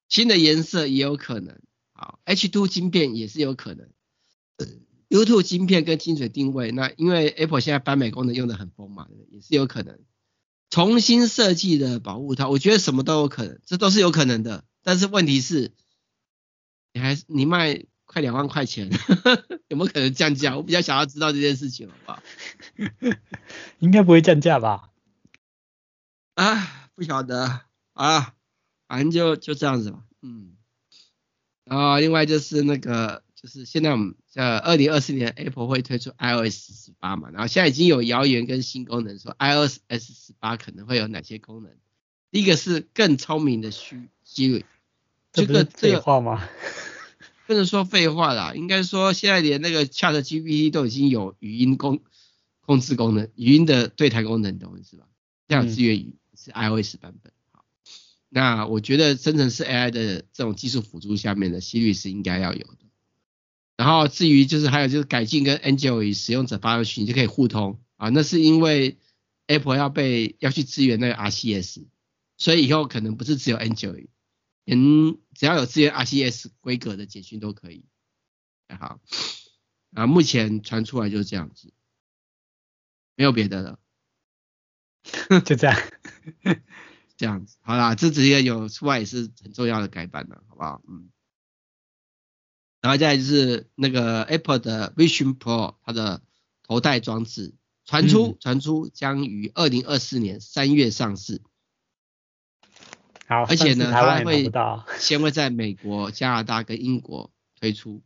[0.09, 1.59] 新的颜色也有可能，
[1.91, 3.89] 好，H2 晶片也是有可能
[5.09, 9.99] ，U2 晶片跟精准定位，那因为 Apple 现在斑美功能用的很疯嘛，也是有可能。
[10.69, 14.65] 重新设计的保护套，我觉得什么都有可能，这都是有可能的。
[14.83, 15.71] 但是问题是，
[16.93, 18.89] 你还你卖快两万块钱，
[19.69, 20.55] 有没有可能降价？
[20.57, 22.23] 我比较想要知道这件事情，好不好？
[23.79, 24.89] 应该不会降价吧？
[26.35, 27.61] 啊，不晓得
[27.93, 28.33] 啊。
[28.87, 30.55] 反正就就这样子吧，嗯，
[31.65, 41.71] 然后另外就是那个，就是现在我们呃，二零二四年 Apple 会推出 iOS 十八嘛，然后现在已经有谣言跟新功能说 iOS 十八可能会有哪些功能，
[42.29, 44.65] 第一个是更聪明的虚 Siri，
[45.31, 46.45] 这个废话吗？
[47.47, 52.01] 不能说废话啦，应该说现在连那个 Chat GPT 都已经有语音控
[52.65, 55.05] 控制功能，语音的对谈功能，懂我意思吧？
[55.47, 57.31] 这样支援语是 iOS 版本。
[58.27, 62.79] 那我觉得生成式 AI 的这种技术辅助下面的 Siri 是应该要有的。
[63.77, 68.97] 然后至于就是还有就是改进跟 Android 使用者发的讯息就可以互通啊，那是因为
[69.45, 71.85] Apple 要被要去支援那个 RCS，
[72.37, 74.07] 所以以后可能不是只有 Android，
[74.65, 77.85] 嗯，只要有支援 RCS 规格的简讯都可以。
[78.67, 78.99] 好，
[79.93, 81.71] 啊，目前传出来就是这样子，
[83.15, 83.79] 没有别的了，
[85.45, 85.79] 就这样。
[87.15, 90.81] 这样子，好啦，这直接有出来也是很重要的改版了，好不好？
[90.87, 91.09] 嗯。
[92.81, 96.21] 然后再来就是那个 Apple 的 Vision Pro，它的
[96.63, 97.53] 头戴装置
[97.85, 101.41] 传出传、嗯、出将于二零二四年三月上市。
[103.27, 104.51] 好，而且呢，它会
[104.99, 108.01] 先会在美国、加拿大跟英国推出，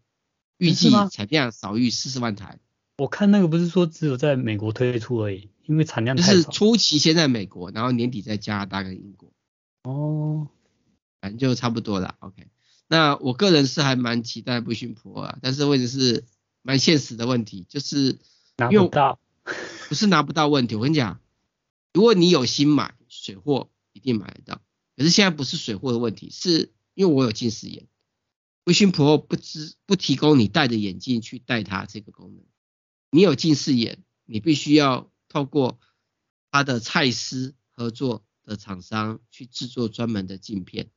[0.58, 2.60] 预计产量少于四十万台。
[2.98, 5.50] 我看那个不是说只有在美国推出而已。
[5.64, 9.32] 因为产量就是初期先在美国，然后年底在加拿大跟英国。
[9.84, 10.48] 哦，
[11.22, 12.16] 反正就差不多了。
[12.20, 12.48] OK，
[12.91, 16.25] 那我个人是还蛮期待 Vision Pro 啊，但是问题是
[16.62, 18.19] 蛮现实的问题，就是
[18.58, 19.17] 拿不到，
[19.88, 20.75] 不是拿不到问题。
[20.75, 21.21] 我跟你讲，
[21.93, 24.62] 如果你有心买，水货一定买得到。
[24.97, 27.88] 可是现在不是水货的问题，是因为我有近视眼
[28.65, 32.43] ，Vision Pro 不知不提供你戴着眼镜去戴它这个功能。
[33.12, 35.10] 你有近视眼，你必须要。
[35.34, 35.80] 透过
[36.51, 40.89] 它的蔡司合作的厂商去制作专门的镜片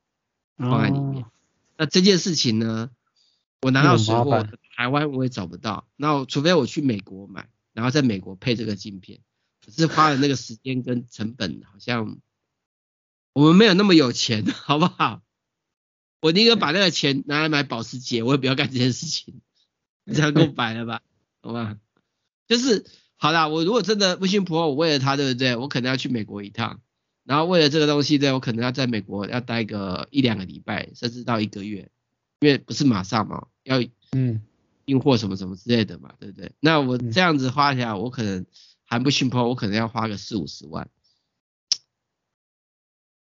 [0.57, 1.31] 放在里面，哦、
[1.77, 2.89] 那这件事情呢，
[3.61, 9.19] 我拿到水货，台湾我也找不到，那除非我去美国买，然后在美国配这个镜片，
[9.65, 12.19] 可是花的那个时间跟成本好像
[13.33, 15.21] 我们没有那么有钱， 好不好？
[16.21, 19.41] 我宁可把那个钱拿来买保时捷，我也不要干这件事情，
[20.05, 21.01] 这样够白了吧？
[21.41, 21.77] 好吧，
[22.47, 22.85] 就是。
[23.17, 25.55] 好啦，我如果真的不信 Pro，我为了它，对不对？
[25.55, 26.81] 我可能要去美国一趟，
[27.25, 31.89] 然后为了这个东西，对，我可能要在美国要待个一两个礼拜，甚至到一个月，
[32.39, 34.41] 因为不是马上嘛，要嗯
[34.85, 36.51] 运货什么什么之类的嘛，对不对？
[36.59, 38.45] 那我这样子花起来，我可能
[38.85, 40.87] 还不信 Pro，我可能要花个四五十万。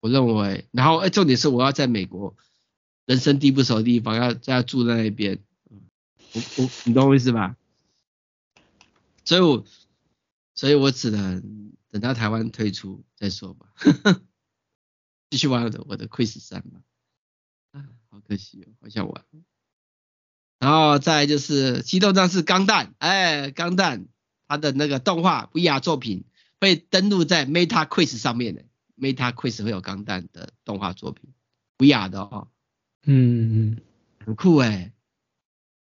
[0.01, 2.35] 我认为，然后哎，重点是我要在美国
[3.05, 5.39] 人生地不熟的地方，要要住在那边，
[6.33, 7.57] 我我你懂我意思吧？
[9.25, 9.65] 所以我，
[10.55, 13.67] 所以我只能等到台湾推出再说吧。
[15.29, 16.81] 继续玩我的我的 Quest 三吧。
[17.73, 19.25] 啊，好可惜哦，好想玩。
[20.59, 24.07] 然后再来就是《机动战士钢弹》，哎，钢弹
[24.49, 26.25] 它的那个动画 VR 作品
[26.61, 28.65] 会登录在 Meta Quest 上面的
[28.97, 31.31] ，Meta Quest 会有钢弹的动画作品
[31.77, 32.49] ，VR 的哦。
[33.05, 33.81] 嗯嗯，
[34.25, 34.93] 很酷哎。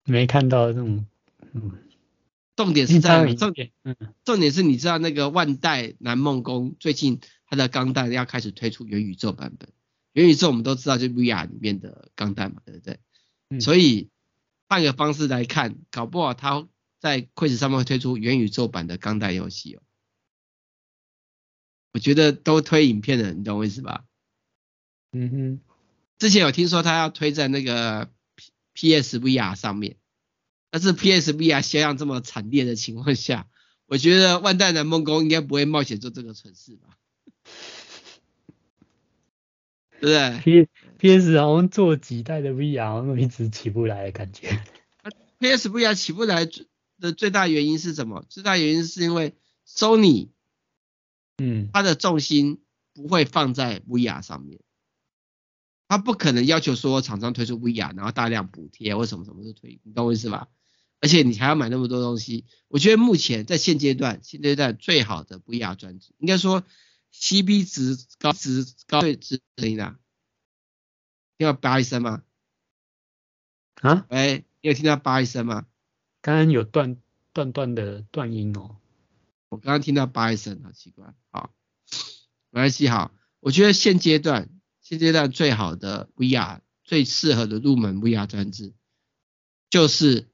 [0.05, 1.07] 没看到这种，
[1.53, 1.73] 嗯。
[2.57, 9.73] 重点是在重点，嗯，重点是你知道那个万代南梦宫最近它的钢弹要开始推出元宇宙版本，
[10.13, 13.01] 元宇宙我们都知道就 VR 里面的钢弹嘛，对不对？
[13.51, 14.11] 嗯，所以
[14.69, 16.69] 换个方式来看，搞不好它
[17.01, 19.83] 在 Quest 上面会推出元宇宙版的钢弹游戏哦。
[21.93, 24.05] 我觉得都推影片的，你懂我意思吧？
[25.13, 25.61] 嗯哼，
[26.19, 28.11] 之前有听说他要推在那个
[28.75, 29.97] PSVR 上面，
[30.75, 33.47] 但是 PSVR 销量这么惨烈的情况下，
[33.87, 36.99] 我觉得万代南梦宫应该不会冒险做这个蠢事吧？
[40.01, 44.65] 对不对？P PS 好像做几代的 VR 好像一直起不来的感觉。
[45.39, 46.45] PSVR 起不来
[46.99, 48.25] 的最大原因是什么？
[48.29, 50.31] 最大原因是因为 Sony，
[51.39, 54.59] 嗯，它的重心不会放在 VR 上面，
[55.87, 60.49] 它不可能要求说厂商推出 VR，然后大量补贴或什么什么的推，你懂我意思吧？
[61.05, 66.65] 而且你还要买那么多东西，我觉得目前在现阶段，现阶段最好的 VR 专辑，应该说
[67.13, 69.99] CB 值高值高最值声音啊，
[71.37, 72.23] 听到叭一声吗？
[73.83, 74.07] 啊？
[74.09, 75.67] 喂，你有听到叭一声吗？
[76.23, 76.97] 刚刚有断
[77.35, 78.79] 断断的断音哦。
[79.51, 81.13] 我刚刚听到叭一声，好奇怪。
[81.31, 81.53] 好，
[82.49, 84.49] 没关系，好，我觉得现阶段
[84.81, 88.73] 现阶段最好的 VR 最适合的入门 VR 装置
[89.69, 90.31] 就是。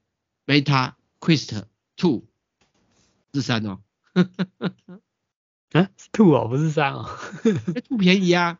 [0.51, 1.63] Meta Quest
[1.95, 2.23] Two
[3.33, 3.79] 是三哦，
[5.71, 7.09] 啊，Two 哦，不是三哦，
[7.87, 8.59] Two 便宜啊，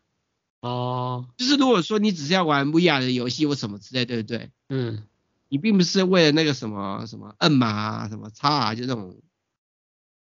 [0.62, 4.52] 哦，就是如果说你只是要玩 VR 的游戏或什么之类，对不对？
[4.70, 5.04] 嗯，
[5.50, 9.18] 你并不是为了那个什么什么摁码啊，什么叉啊，就这种，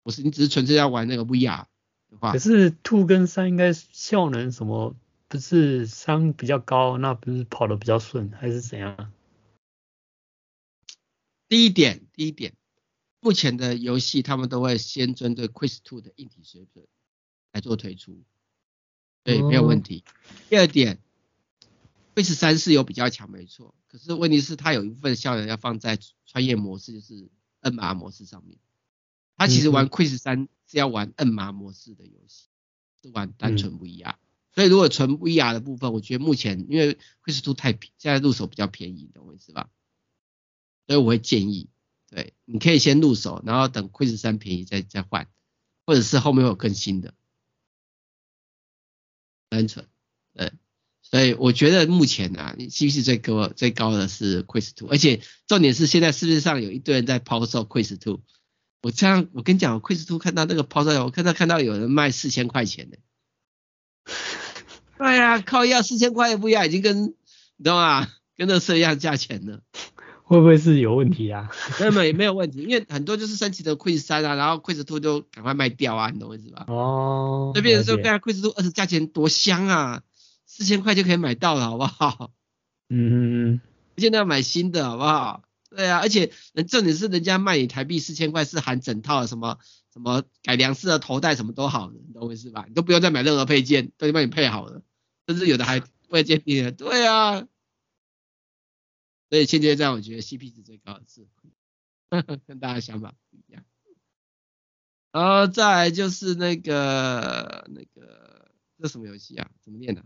[0.05, 1.65] 不是，你只是纯粹要玩那个 VR
[2.11, 2.31] 的话。
[2.33, 4.95] 可是 Two 跟三应该效能什么，
[5.27, 9.11] 不是三比较高，那不是跑得比较顺，还是怎样？
[11.49, 12.55] 第一点，第一点，
[13.21, 16.87] 目前的游戏他们都会先针对 Quest 2的硬体水准
[17.53, 18.23] 来做推出，
[19.23, 20.05] 对，没有问题。
[20.49, 20.99] 第二点
[22.15, 27.29] ，Quest 3是有比较强，没错，可是问题是它有一部分效能要放在穿越模式，就是
[27.63, 28.59] NR 模式上面。
[29.37, 32.49] 他其实玩 Quest 3是要玩 NR 模式的游戏，
[33.03, 34.15] 是玩单纯 VR。
[34.53, 39.69] 所以如果纯 VR 的部分，我觉得目前因为 Quest 2太便，现在入手比较便宜，懂我意思吧？
[40.87, 41.69] 所以我会建议，
[42.09, 45.29] 对，你可以先入手，然后等 Quest 3便宜再再换，
[45.85, 47.15] 或者是后面会有更新的，
[49.49, 49.87] 单纯，
[50.33, 50.53] 对，
[51.03, 58.21] 所以我觉得目前啊，CP 值最高最高的是 Quest 2，而且重点是现在市面上有一堆人在抛售 Quest 2，
[58.83, 62.99] 我这样我跟你讲，Quest 2看到那个抛售，我看到看到有人卖四千块钱的，
[64.99, 68.09] 哎呀，靠要四千块也不要，已经跟你知道吗？
[68.37, 69.63] 跟乐色一样价钱了。
[70.29, 71.49] 会不会是有问题啊？
[71.79, 76.65] 没有没有没有问题，因为很多就是升级的 Quest 3啊，然后 Quest 2就赶快卖掉啊，你懂我意思吧？
[76.67, 77.53] 哦。
[77.55, 80.03] 这边的时候看 Quest 2二十价钱多香啊，
[80.45, 82.33] 四千块就可以买到了，好不好？
[82.89, 83.61] 嗯嗯嗯。
[83.99, 85.43] 现在要买新的好不好？
[85.71, 89.59] 对啊，而且人重点是人家卖你台币四千块是含整套的什么
[89.93, 92.65] 什么改良式的头戴什么都好的，你懂我意思吧？
[92.67, 94.83] 你都不用再买任何配件，都已经帮你配好了，
[95.29, 97.45] 甚至有的还未见你的，对啊。
[99.29, 101.27] 所以现阶段我觉得 CP 值最高的是，
[102.47, 103.65] 跟大家想法不一样。
[105.13, 109.51] 然后再来就是那个那个这什么游戏啊？
[109.63, 110.05] 怎么念的？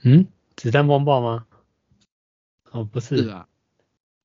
[0.00, 1.46] 嗯，子弹风暴吗？
[2.70, 3.48] 哦，不是，是吧？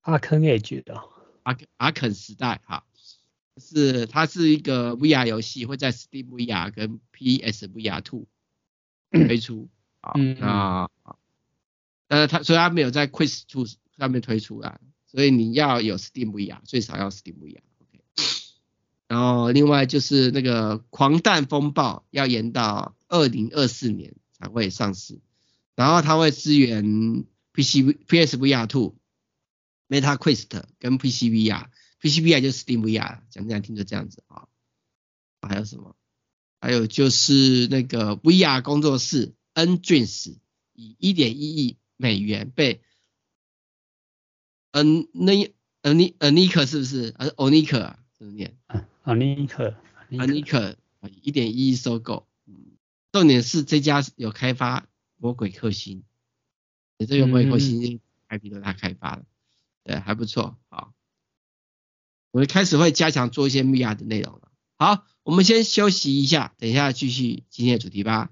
[0.00, 1.00] 阿肯 Age 的，
[1.44, 2.84] 阿肯阿肯时代哈，
[3.56, 8.26] 是它是一个 VR 游戏，会在 Steam VR 跟 PS VR Two
[9.10, 9.68] 推出。
[10.02, 10.90] 好，嗯那。
[12.08, 17.60] 呃，它所以他没有在 Quest 2上面推出来，所以你要有 Steam VR，最少要 Steam VR。
[17.80, 18.02] OK，
[19.08, 25.20] 然后另外就是那个狂弹风暴要延到二零二四年才会上市，
[25.74, 28.94] 然后它会支援 PC、PS VR 2、
[29.88, 34.46] Meta Quest 跟 PC VR，PC VR 就是 Steam VR，讲讲听着这样子啊。
[35.40, 35.94] 还有什么？
[36.60, 40.36] 还有就是那个 VR 工作室 nDreams
[40.72, 41.76] 以一点一亿。
[42.04, 42.82] 美元被，
[44.72, 47.14] 嗯，那呃尼呃尼克是不是？
[47.18, 47.98] 还是欧尼克啊？
[48.12, 48.58] 怎么念？
[49.04, 49.74] 欧尼克，
[50.10, 50.76] 欧尼克
[51.22, 52.28] 一点一亿收购。
[52.44, 52.76] 嗯，
[53.10, 54.86] 重点是这家有开发
[55.16, 56.04] 魔鬼克星，
[56.98, 59.26] 也这个魔鬼克星 IP 都是他开发的，嗯、
[59.84, 60.58] 对，还不错。
[60.68, 60.92] 好，
[62.32, 64.52] 我们开始会加强做一些 VR 的内容了。
[64.76, 68.30] 好，我们先休息一下，等一下继续今天的主题吧。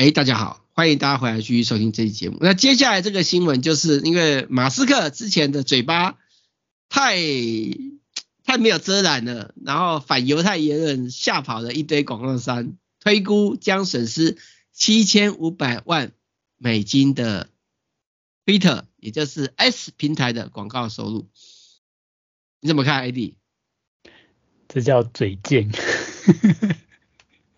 [0.00, 2.38] 哎，大家好，欢迎大家回来继续收听这期节目。
[2.40, 6.16] 那接下来这个新闻，就是因为马斯克之前的嘴巴
[6.88, 7.18] 太
[8.44, 14.38] 太没有遮拦了，然后反犹太言论吓跑了一堆广告商，推估将损失
[14.72, 16.12] 七千五百万
[16.56, 17.50] 美金的
[18.46, 21.28] Twitter，也就是 S 平台的广告收入。
[22.60, 23.34] 你怎么看，AD？
[24.66, 25.70] 这叫嘴贱。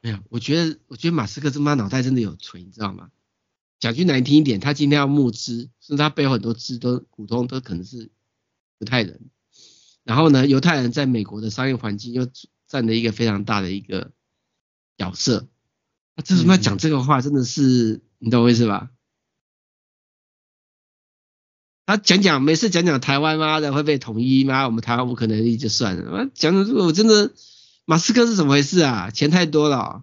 [0.03, 3.11] 没有，我觉得，我觉得马斯克这妈脑袋真的有锤，你知道吗？
[3.79, 8.11] 讲句难听一点，他今天要募资，甚至他背后很多资都股东都可能是
[8.79, 9.31] 犹太人。
[10.03, 12.27] 然后呢，犹太人在美国的商业环境又
[12.67, 14.13] 占了一个非常大的一个
[14.97, 15.49] 角色。
[16.17, 18.91] 他这什么要讲这个话，真的是、嗯、你懂我意思吧？
[21.87, 24.67] 他讲讲每次讲讲台湾妈的会被统一吗？
[24.67, 26.31] 我们台湾不可能一就算了。
[26.35, 27.33] 讲讲这个我真的，
[27.93, 29.11] 马斯克是怎么回事啊？
[29.11, 30.03] 钱太多了、哦。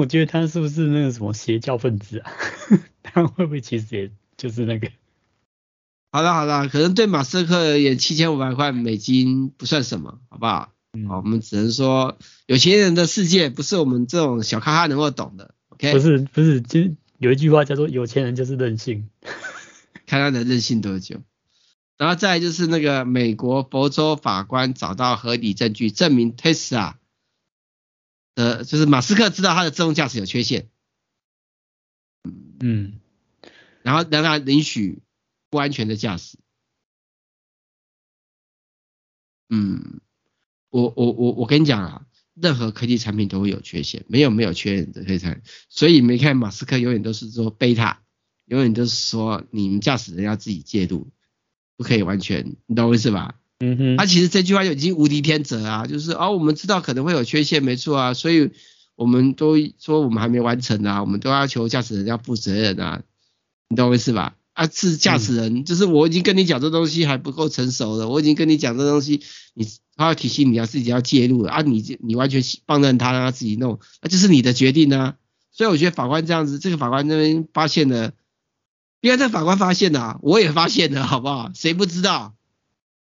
[0.00, 2.32] 我觉得他是不是那个什么邪教分子啊？
[3.04, 4.88] 他会不会其实也就是那个？
[6.10, 10.72] 好了好了，可能对马斯克而言，七千五百块美金不算什么，好不好？
[10.94, 15.54] 嗯，好，我们只能说，有钱人的世界不是我们这种小咖咖能够懂的。
[15.68, 15.92] OK？
[15.92, 16.80] 不是不是，就
[17.18, 19.10] 有一句话叫做“有钱人就是任性”，
[20.06, 21.20] 看他能任性多久。
[21.98, 26.94] 然后再来就是那个美国佛州法官找到合理证据，证明 Tesla
[28.34, 30.68] 的，就是马斯克知道他的自动驾驶有缺陷。
[32.60, 33.00] 嗯，
[33.82, 35.02] 然后让他允许。
[35.50, 36.38] 不安全的驾驶，
[39.50, 40.00] 嗯，
[40.70, 48.02] 我我我我跟你讲啊，任何科技产品都会有缺陷，没有没有缺陷的科技产品，所以没看马斯克永远都是说贝塔，
[48.46, 51.12] 永远都是说你们驾驶人要自己介入，
[51.76, 53.38] 不可以完全，你懂我意思吧？
[53.64, 58.50] 嗯哼，他其实这句话就已经无敌天责啊，就是哦，我们知道可能会有缺陷，没错啊，所以
[58.96, 63.02] 我们都说我们还没完成啊，我们都要求驾驶人要负责任啊，
[63.68, 64.34] 你懂我意思吧？
[64.54, 69.20] 啊，是驾驶人、嗯，就是我已经跟你讲这东西还不够成熟了，我已经跟你讲这东西，
[69.54, 75.14] 你他要提醒你要自己要介入啊，你你完全放任他让他自己弄，那就是你的决定啊。
[75.52, 78.12] 所以我觉得法官这样子，这个法官那边发现了，
[79.00, 81.50] 因为这法官发现了，我也发现了，好不好？
[81.54, 82.34] 谁不知道，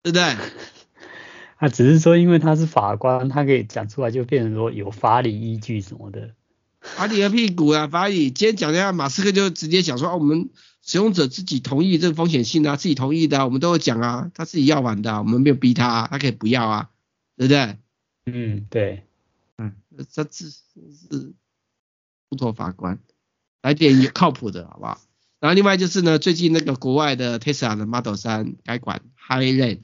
[0.04, 0.36] 对不对？
[1.58, 6.30] 他 只是说，因为他是法官，他可以讲出来，就变成说有法理依据什么的。
[6.80, 7.88] 法理的屁股啊！
[7.88, 10.50] 法理，今天讲一下，马斯克就直接讲说啊，我们。
[10.86, 16.90] 使用者自己同意这个风险性啊，自己同意的、啊，我们都会讲啊，他自己要玩的、啊，我们没有逼他、啊，他可以不要啊，
[17.38, 17.78] 对不对？
[18.26, 19.06] 嗯，对，
[19.56, 19.72] 嗯，
[20.12, 21.32] 这这是
[22.28, 22.98] 不妥法官，
[23.62, 25.00] 来点有靠谱的好不好？
[25.40, 29.82] 然后另外就是呢，最近那个国外的 Tesla 的 Model 3改款 Highland，好，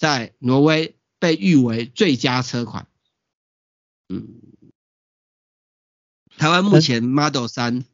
[0.00, 2.88] 在挪威被誉为最佳车款，
[4.08, 4.26] 嗯，
[6.36, 7.84] 台湾目前 Model 3。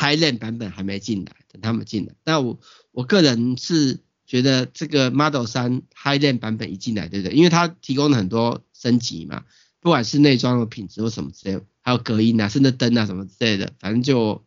[0.00, 2.14] Highland 版本还没进来，等他们进来。
[2.22, 2.60] 那我
[2.92, 7.36] 我个人是觉得这个 Model 3 Highland 版本一进来，对不对？
[7.36, 9.44] 因为它提供了很多升级嘛，
[9.80, 14.44] 不管是内装的品质或什么之类，还有隔音啊，甚至灯啊什么之类的，反正就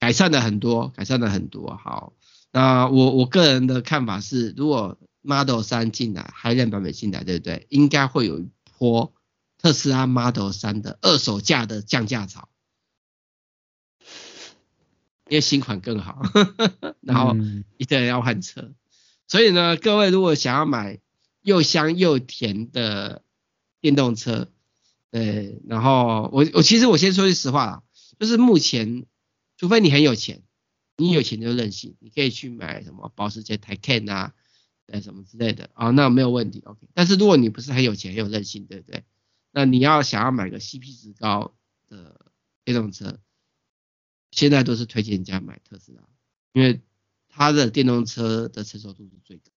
[0.00, 1.76] 改善了很多，改善了很多。
[1.76, 2.12] 好，
[2.50, 7.66] 那我我个人的看法是，如果 Model 3进来，Highland 版本进来，对不对？
[7.70, 8.48] 应该会有一
[8.78, 9.12] 波
[9.58, 12.48] 特斯拉 Model 3的二手价的降价潮。
[15.28, 16.22] 因为新款更好，
[17.02, 17.36] 然后
[17.76, 18.74] 一堆人要换车，嗯，
[19.28, 20.98] 所以呢，各位如果想要买
[21.40, 23.22] 又香又甜的
[23.80, 24.50] 电动车，
[25.12, 25.20] 呃，
[25.68, 27.82] 然后我我其实我先说句实话啦，
[28.18, 29.06] 就是目前，
[29.56, 30.42] 除非你很有钱，
[30.96, 34.34] 你有钱就任性，你可以去买什么保时捷 Taycan 啊，
[34.90, 36.88] 哎什么之类的啊，那没有问题，OK。
[36.94, 39.04] 但是如果你不是很有钱很有韧性，对不对？
[39.52, 41.54] 那你要想要买个 CP 值高
[41.88, 42.32] 的
[42.64, 43.18] 电动车。
[44.32, 46.04] 现在都是推荐人家买特斯拉，
[46.52, 46.80] 因为
[47.28, 49.50] 它的电动车的成熟度是最高。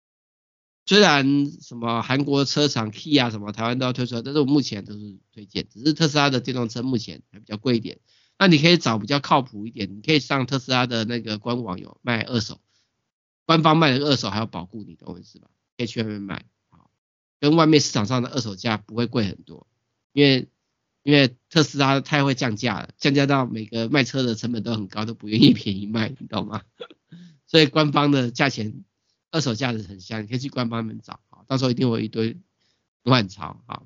[0.87, 7.99] 虽然什么韩国车厂 Kia 什么台湾都要推出来，但是我目前都是推荐，只是特斯拉的电动车目前还比较贵一点。
[8.39, 12.59] 那你可以找比较靠谱一点，你可以上特斯拉的那个官网有卖二手，
[13.45, 15.49] 官方卖的二手还要保护，你懂我意思吧？
[15.77, 16.89] 可以去外面买，好，
[17.39, 19.67] 跟外面市场上的二手价不会贵很多，
[20.11, 20.47] 因为。
[21.05, 26.63] 因为特斯拉太会降价了，降价到每个卖车的成本都很高，都不愿意便宜卖，你懂吗？
[27.45, 28.85] 所以官方的价钱，
[29.29, 32.39] 二手价值很香，你可以去官方那边找，好，到时候一定会一堆
[33.03, 33.85] 乱潮，好，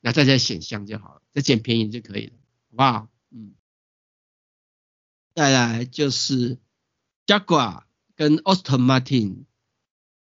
[0.00, 2.32] 那大家选香就好了，再捡便宜就可以了，
[2.70, 3.08] 好不好？
[3.30, 3.54] 嗯，
[5.36, 6.58] 再来就是
[7.24, 7.84] Jaguar
[8.22, 9.46] 跟 Aston Martin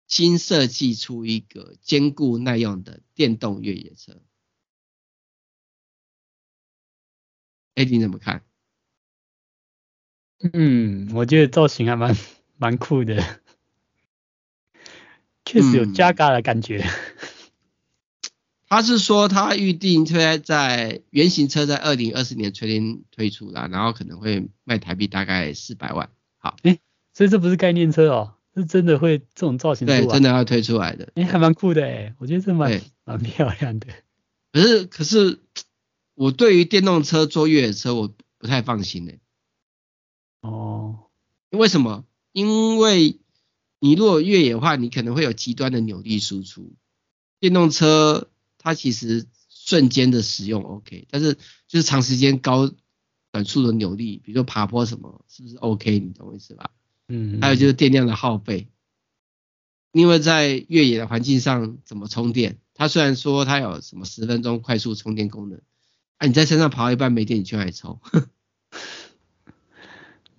[0.06, 4.22] 新设计出一个坚固耐用的电动越野车。
[7.74, 8.44] 哎，你怎么看？
[10.54, 12.16] 嗯，我觉得造型还蛮
[12.58, 13.42] 蛮酷的，
[15.44, 16.88] 确实有 Jaguar 的感觉。
[18.68, 26.12] 他是说他预定推在原型车在二零二四年春天推出啦，然后可能会卖台币大概四百万。
[26.38, 26.56] 好，
[27.20, 30.00] 所以这不是概念车哦，是真的会这种造型出来？
[30.00, 31.04] 对，真的要推出来的。
[31.16, 33.88] 哎、欸，还蛮酷的哎，我觉得这蛮蛮漂亮的。
[34.54, 35.40] 可是可是，
[36.16, 39.20] 我对于电动车坐越野车我不太放心哎。
[40.40, 41.10] 哦，
[41.50, 42.06] 为什么？
[42.32, 43.20] 因为
[43.82, 46.72] 你如果越野的话，你可能会有极端的扭力输出。
[47.42, 51.34] 电动车它其实瞬间的使用 OK，但是
[51.68, 52.72] 就是长时间高
[53.34, 56.00] 短速的扭力，比如说爬坡什么，是不是 OK？
[56.00, 56.72] 你懂我意思吧？
[57.10, 57.40] 嗯。
[57.42, 58.70] 还有就是电量的耗费，
[59.92, 62.58] 因为在越野的环境上怎么充电？
[62.74, 65.60] 它虽然说它有什么十分钟快速充电功能，
[66.18, 68.00] 啊，你在身上跑一半没电，你去哪里充？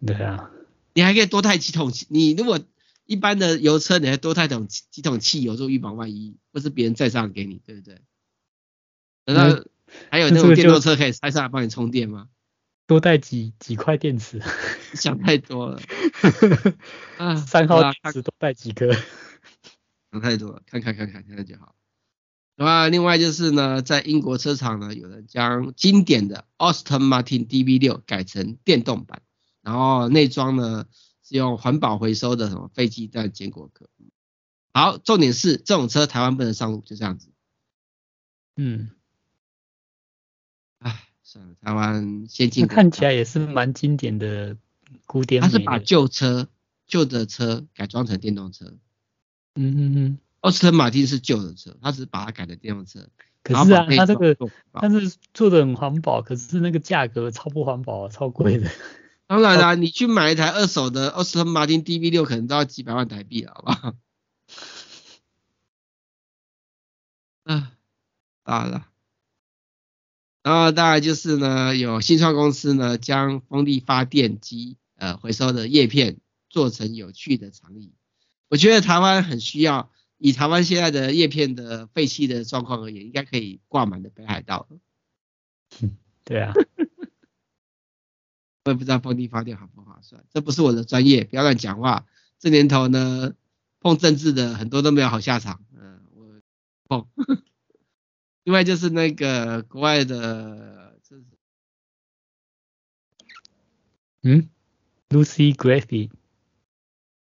[0.07, 0.51] 对啊，
[0.95, 2.59] 你还可以多带几桶，你如果。
[3.07, 8.01] 一般的油车，你还多带桶几桶汽油，做预防万一，或是别人载上给你，对不对？
[9.25, 9.65] 难道
[10.13, 12.29] 还有那种电动车可以塞上来帮你充电吗？
[12.91, 14.43] 多带几几块电池，
[14.95, 15.81] 想太多了。
[17.19, 18.93] 啊，三号电池多带几颗，
[20.11, 21.77] 想太多了，看看看看看看就好。
[22.57, 29.23] 那另外就是呢，在英国车厂呢，有人将经典的 Austin Martin DB6 改成电动版，
[29.63, 30.87] 然后内装呢。
[31.23, 33.89] 是用环保回收的什么废鸡蛋坚果壳。
[34.73, 37.31] 好，重点是这种车台湾不能上路，就这样子。
[38.57, 38.91] 嗯，
[40.81, 41.07] 哎，
[41.61, 42.67] 台湾先进。
[42.67, 44.57] 看起来也是蛮经典的
[45.07, 45.43] 古典。
[45.43, 46.49] 它是把旧车
[46.87, 48.65] 旧的车改装成电动车。
[49.55, 50.19] 嗯嗯嗯。
[50.41, 53.07] 奥斯顿马丁是旧的车，它只是把它改成电动车。
[53.43, 54.37] 可是啊，它这个
[54.73, 58.71] 但是做的很环保，可是那个价格超不环保，超贵的。
[59.27, 63.95] 当然啦，你去买一台二手的奥斯顿马丁 DB 六可能都要几百万台币了，好不好？
[67.55, 67.73] 啊，
[68.43, 68.90] 好了，
[70.43, 76.19] 然后当然就是呢，有新创公司呢，将风力发电机呃回收的叶片
[76.49, 77.93] 做成有趣的长椅。
[78.49, 84.67] 我觉得台湾很需要，以台湾现在的叶片的废弃的状况而言，应该可以挂满的北海道。
[86.25, 86.53] 对啊。
[88.65, 92.07] 我也不知道风力发电好不划算，这不是我的专业，不要乱讲话。
[92.39, 93.35] 这年头呢，
[93.81, 95.65] 碰政治的很多都没有好下场。
[95.75, 96.27] 嗯，我
[96.87, 97.07] 碰。
[98.45, 101.23] 另外就是那个国外的，这是
[104.23, 104.49] 嗯
[105.09, 106.11] ，Lucy Gravy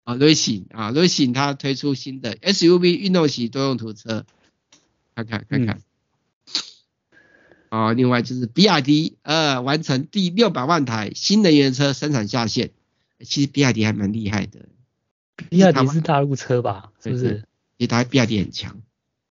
[0.04, 4.26] 啊，Lucid 啊，Lucid 它推出新的 SUV 运动型多用途车，
[5.16, 5.78] 看看看看。
[5.78, 5.82] 嗯
[7.70, 12.72] 哦，另外就是比亚迪，呃，完成第六百万台新能源车生产下线。
[13.20, 14.70] 其实比亚迪还蛮厉害的，
[15.50, 16.94] 比亚迪是大陆车吧？
[17.04, 17.44] 是不是？
[17.78, 18.82] 其实它比亚迪很强，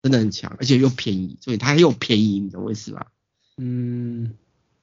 [0.03, 3.09] 真的很强，而且又便宜，所以它又便宜，你懂我意思吧？
[3.57, 4.35] 嗯，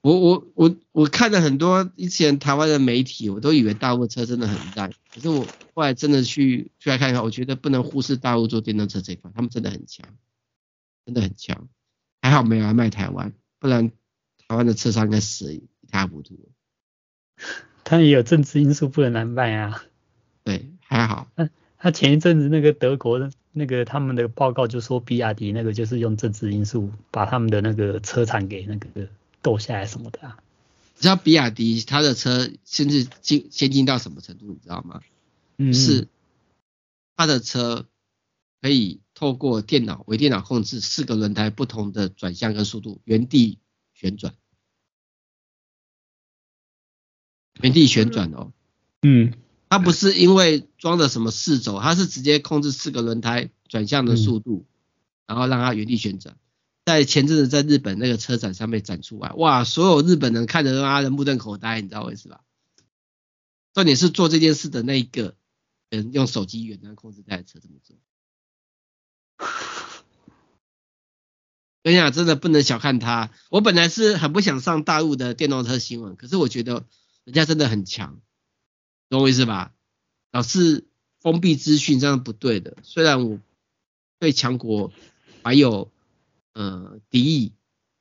[0.02, 10.06] 我我我我看了很多以前台湾的媒体，我都以为大陆车真的很烂，可是我后来真的去去来看一看，我觉得不能忽视大陆做电动车这一块，他们真的很强，
[11.04, 11.68] 真的很强。
[12.20, 13.90] 还好没有来卖台湾，不然
[14.48, 16.50] 台湾的车商应该死一塌糊涂。
[17.84, 19.84] 他也有政治因素不能来卖啊。
[20.42, 21.30] 对，还好。
[21.36, 21.48] 他
[21.78, 29.08] 他前一阵子那个德国的那个他们的报告就说，比亚迪那个就是用政治因素把他们的那个车厂给那个
[29.40, 30.38] 斗下来什么的啊。
[30.94, 35.00] 你知道比亚迪他的车甚至进先进到什么程度，你知道吗？
[35.56, 36.08] 嗯，是
[37.16, 37.86] 他的车
[38.60, 39.00] 可以。
[39.18, 43.58] 透过电脑微电脑控制四个轮胎不同的转向跟速度，原地
[43.94, 44.34] 旋转，
[47.62, 48.52] 原地旋转哦。
[49.00, 49.32] 嗯，
[49.68, 54.64] 它不是因为装的什么四轴，它是直接控制四个轮胎转向的速度，
[55.26, 56.36] 然后让它原地旋转。
[56.84, 62.42] 在前阵子在日本那个车展上面展出来，哇，所有日本人看着都妈的目瞪口呆，你知道为什么吧？
[63.74, 65.34] 重点是做这件事的那一个
[65.90, 67.96] 人用手机远端控制这台车这么做。
[71.82, 73.30] 跟你讲，真的不能小看他。
[73.50, 76.86] 我本来是很不想上大陆的电动车新闻，可是我觉得
[77.24, 78.20] 人家真的很强，
[79.08, 79.72] 懂我意思吧？
[80.32, 80.84] 老是
[81.20, 82.76] 封闭资讯这样不对的。
[82.82, 83.38] 虽然我
[84.18, 84.92] 对强国
[85.42, 85.90] 怀有
[86.54, 87.52] 呃敌意，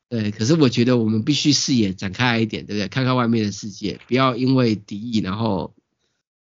[0.09, 2.87] 对，可是我觉得我们必须视野展开一点，对不对？
[2.87, 5.75] 看看外面的世界，不要因为敌意，然后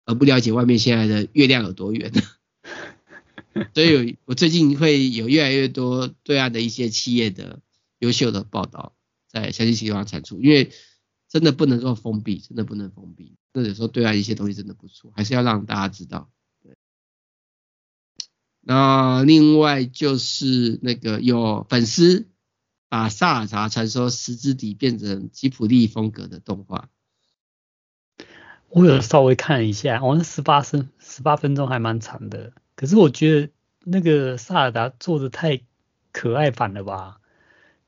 [0.05, 2.13] 而不了解外面现在的月亮有多圆。
[3.75, 7.61] 所以有，我最近会有越来越多对岸的一些企业的
[7.99, 8.95] 优秀的报道
[9.29, 10.71] 在详细地方产出，因为
[11.29, 13.37] 真的不能够封闭，真的不能封闭。
[13.53, 16.31] 那有时候对岸一些东西真的不错，还是要让大家知道。
[16.63, 16.77] 对，
[18.61, 22.29] 那另外就是那个有粉丝
[22.89, 26.89] 把萨尔达传说十之底变成吉卜力风格的动画。
[28.69, 32.53] 我有稍微看一下，哦，那十八分十八分钟还蛮长的。
[32.77, 35.61] 可是我觉得那个萨尔达做的太
[36.13, 37.21] 可爱版了吧，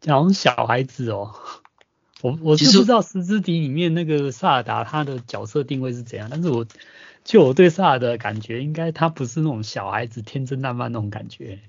[0.06, 1.36] 好像小孩子哦。
[2.22, 6.66] 我我是不知道十之敌里面那个萨尔达他的角色定位是怎样，但是我
[7.24, 11.60] 就我对萨尔的感觉，应该他不是那种小孩子天真烂漫那种感觉。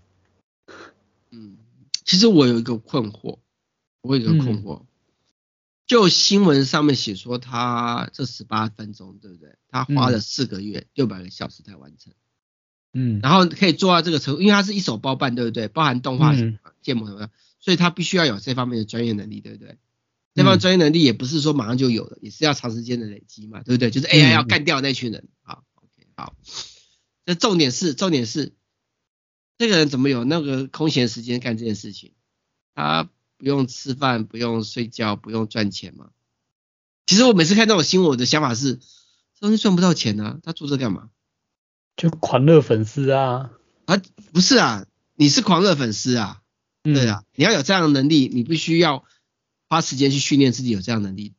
[1.32, 1.58] 嗯，
[2.06, 3.40] 其实我有一个困惑，
[4.02, 4.80] 我有一个困惑。
[4.80, 4.86] 嗯
[5.86, 9.54] 就新闻上面写说，他这十八分钟，对不对？
[9.68, 12.14] 他花了四个月六百个小时才完成。
[12.94, 15.68] 嗯，然后可以做到这个程度，因为他是一手包办，对不对？
[15.68, 17.30] 包含动画、嗯、建模什么的，
[17.60, 19.78] 所以他必须要有这方面的专业能力，对不对？
[20.34, 23.92] 这方专业能力也不是说马上就有的，也是要长时间的累积嘛，对不对？
[23.92, 25.28] 就是 AI 要干掉那群人。
[25.42, 26.36] 好，OK，好。
[27.26, 28.54] 这重点是，重点是，
[29.58, 32.14] 这个人怎么有那个空闲时间干这件事情？
[32.76, 33.10] 他。
[33.36, 36.12] 不用吃饭，不用睡觉，不用赚钱吗？
[37.06, 41.10] 其实我每次看这种新闻，我的想法是，这东西赚不到钱啊，他做这干嘛？
[41.98, 43.52] 就狂热粉丝啊？
[43.84, 46.42] 啊，不是啊，你是狂热粉丝啊？
[46.86, 49.04] 嗯、对啊，你要有这样的能力，你必须要
[49.74, 51.34] 花时间去训练自己有这样能力，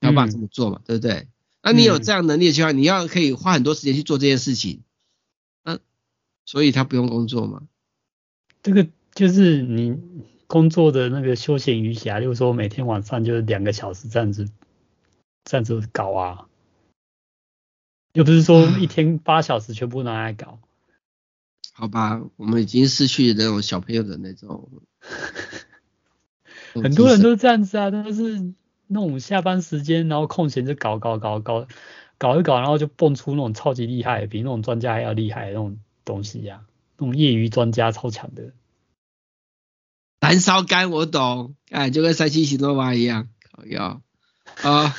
[0.00, 0.80] 要不然怎么做嘛？
[0.80, 1.28] 嗯、对不对？
[1.62, 4.82] 那你有这样能力的情况，你要可以花很多时间去做这件事情，
[5.62, 5.78] 那
[6.46, 7.62] 所以他不用工作嘛？
[8.62, 9.98] 这个就是你。
[10.46, 14.50] 工作的那个休闲余暇，就是说每天晚上就是两个小时这样子，
[15.42, 16.46] 这样子搞啊，
[18.12, 20.60] 又不是说一天八小时全部拿来搞。
[21.72, 24.70] 好吧，我们已经失去那种小朋友的那种。
[26.82, 28.52] 很多人都这样子啊，都是
[28.86, 31.66] 那种下班时间，然后空闲就搞搞搞搞
[32.18, 36.68] 搞一搞，然后就蹦出那种超级厉害，比那种专家还要厉害的那种东西呀、啊，
[36.98, 38.52] 那种业余专家超强的。
[40.20, 44.00] 燃烧干我懂，哎，就跟三星型诺瓦一样，靠腰。
[44.56, 44.92] 好，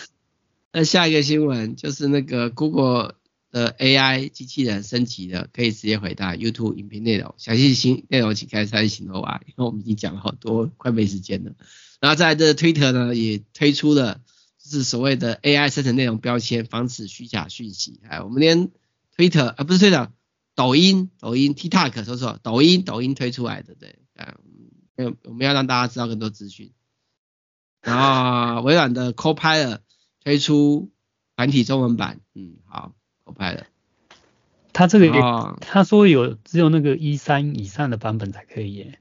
[0.72, 3.16] 那下一个新闻就是那个 Google
[3.56, 7.34] 的 AI 机器人升级了，可以直接回答 YouTube 影片内容。
[7.38, 11.54] 详细新内容请看三星型诺瓦，因为我们已经讲了好多，快没时间了。
[12.02, 14.22] 然后在这 Twitter 呢也推出了，
[14.62, 18.02] 就是所谓的 AI 生成内容标签，防止虚假讯息。
[18.10, 18.72] 哎，我们连
[19.16, 20.10] Twitter 啊不是 Twitter，
[20.54, 25.16] 抖音抖音 TikTok 说错，抖音抖音推出来的对，嗯。
[25.26, 26.72] 我们要让大家知道更多资讯。
[27.82, 29.80] 然后微软的 Copilot
[30.24, 30.90] 推出
[31.36, 32.96] 繁体中文版，嗯，好
[33.26, 33.64] ，Copilot。
[34.72, 35.14] 他这个也，
[35.62, 39.00] 他说有只有那个一三以上的版本才可以耶。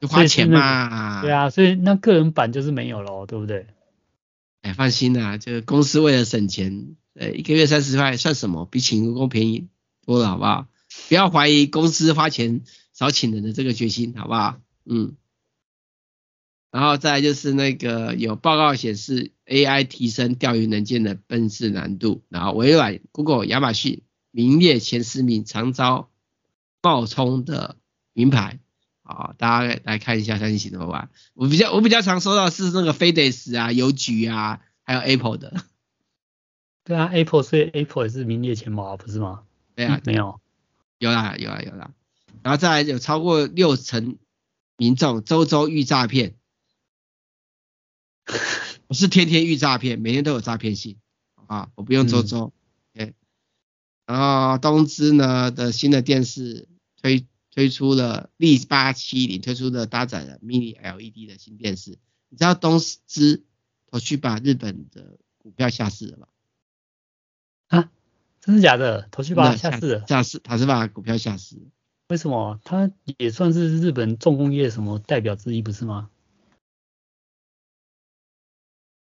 [0.00, 1.22] 就花钱嘛。
[1.22, 3.66] 对啊，所以那个人版就是没有咯，对不对？
[4.62, 8.66] 哎，放心啦，这个公司为了省钱，呃，一个月三十块算什么？
[8.66, 9.68] 比请员工便宜
[10.06, 10.68] 多了，好不好？
[11.08, 14.58] 不要怀疑公司花钱少请人的这个决心，好不好？
[14.84, 15.16] 嗯，
[16.74, 24.02] 然后再就是那个有报告显示 AI 提升钓鱼能见的辨识难度，然后微软、Google、亚马逊
[24.32, 26.10] 名列前十名常遭
[26.82, 27.76] 冒充的
[28.12, 28.58] 名牌，
[29.04, 31.10] 好，大家来看一下三星怎么玩。
[31.34, 35.54] 我比较我比较常收到的是那个 FedEx 啊、邮局啊，还有 Apple 的。
[36.82, 39.42] 对啊，Apple 所以 Apple 也是名列前茅啊，不是吗？
[39.76, 40.40] 对啊，没有，
[40.98, 41.92] 有啦有啦有啦，
[42.42, 44.18] 然后再来有超过六成。
[44.76, 46.34] 民众周周遇诈骗，
[48.88, 50.96] 我是天天遇诈骗，每天都有诈骗信
[51.46, 52.52] 啊，我不用周周。
[52.94, 53.12] 嗯、
[54.06, 56.68] 然后东芝呢的新的电视
[57.00, 61.98] 推推出了力八七零推出了搭载了 Mini LED 的新电视，
[62.28, 63.42] 你知道东芝
[63.90, 66.28] 跑去把日本的股票下市了吧？
[67.68, 67.90] 啊，
[68.40, 69.08] 真的假的？
[69.12, 70.06] 跑去把下市了？
[70.06, 71.56] 下市，他是把股票下市。
[72.08, 72.60] 为什么？
[72.64, 76.10] 他也算是日本重工业什么代表之一，不是吗？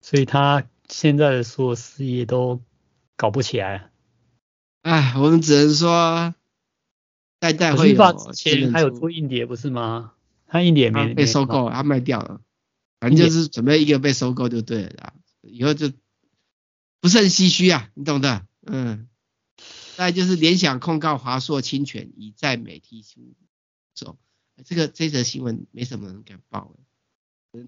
[0.01, 2.61] 所以他现在的所有事业都
[3.15, 3.91] 搞不起来。
[4.81, 6.35] 哎，我们只能说
[7.39, 8.13] 代代会有。
[8.13, 10.13] 之前还有做硬碟不是吗？
[10.47, 12.41] 他硬碟没被收购，他卖掉了。
[12.99, 15.91] 反正就是准备一个被收购就对了，以后就
[16.99, 19.07] 不是很唏嘘啊，你懂的，嗯。
[19.95, 23.21] 再就是联想控告华硕侵权，已在美提出
[23.93, 24.17] 走。
[24.65, 26.75] 这个这则新闻没什么人敢报，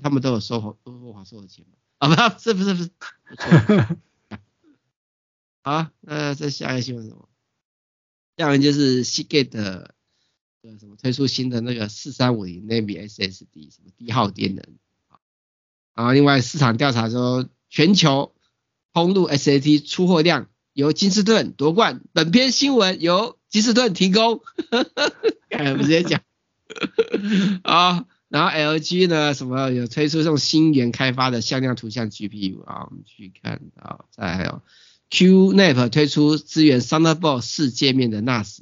[0.01, 1.77] 他们都有收华都收华硕的钱嘛？
[2.12, 2.89] 啊不，是不是不是。
[5.64, 7.30] 好，那再下一个新闻什么？
[8.38, 9.93] 下面就是 Seagate 的
[10.80, 14.68] 什么推出新的那个四三五零 NAND SSD，什么低耗电的。
[15.93, 18.34] 然后另外市场调查说，全球
[18.91, 20.49] 通路 SAT 出货量。
[20.74, 22.01] 由金士顿夺冠。
[22.14, 24.41] 本篇新闻由金士顿提供，
[25.49, 26.22] 哎，我直接讲
[27.62, 28.08] 啊。
[28.34, 34.63] 然后 LG 呢，什么有推出这种晶圆开发的向量图像 GPU 啊，我们去看到，再还有
[35.11, 38.61] QNAP 推出支援 Thunderbolt 四界面的 NAS，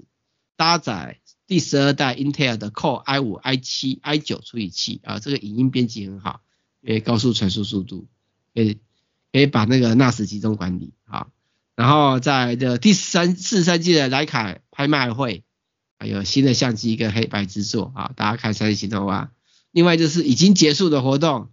[0.57, 6.41] 搭载第十二代 Intel 的 Core i5、i7、i9 处理器啊，这个影音编辑很好，
[6.81, 8.07] 因为高速传输速度，
[8.53, 8.77] 可以
[9.31, 11.27] 可以把那个 NAS 集中管理啊。
[11.77, 15.45] 然后在这第三四三季的徕卡拍卖会，
[15.97, 19.31] 还有新的相机跟黑白制作啊，大家看三星的话。
[19.71, 21.49] 另外就是已经结束的活动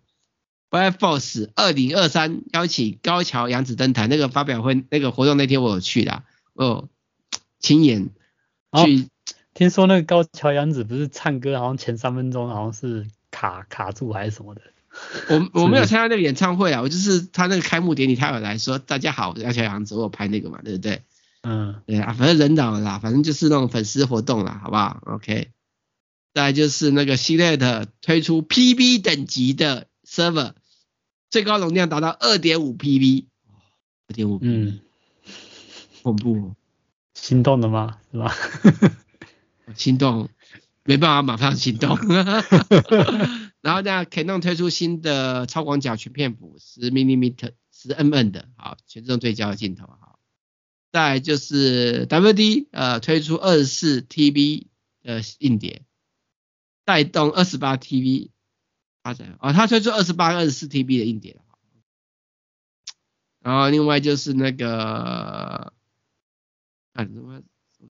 [0.71, 6.23] ，Bright Force 二零二三邀请高桥阳子登台，那个发表会那个活动那天我有去的，
[6.55, 6.89] 我有
[7.61, 8.11] 亲眼
[8.85, 9.07] 去、哦。
[9.55, 14.63] 听说那个高桥洋子不是唱歌，好像前三分钟好像是卡卡住还是什么的。
[15.29, 21.03] 我我没有参加那个演唱会啊，我就是他那个开幕典礼，他有来说大家好，高桥阳子，我有拍那个嘛，对不对？
[21.43, 25.51] 嗯，对啊，反正人倒了啦，反正就是那种粉丝活动啦，好不好？OK。
[26.35, 30.53] 再就是那个 Seagate 推出 PB 等级的 server，
[31.31, 33.27] 最高容量达到二点五 PB，
[34.09, 34.81] 二点五，嗯，
[36.03, 36.57] 恐怖哦，
[37.15, 37.99] 心动了吗？
[38.13, 38.35] 是吧？
[39.75, 40.29] 心动，
[40.85, 41.99] 没办法马上心动。
[43.61, 50.19] 然后呢，Canon 推出新的超广角全片幅十 m i l i m e t e r 十 mm 的，好，全自动对焦的镜头，好。
[50.91, 54.67] 再来就是 WD 呃推出二十四 TB
[55.03, 55.83] 的硬碟。
[56.89, 58.31] 带动二十八 TB
[59.03, 59.37] 发展。
[59.41, 61.39] 啊，它推出二十八、二十四 TB 的硬碟，
[63.41, 65.75] 然后另外就是那个
[66.95, 67.43] 啊怎么，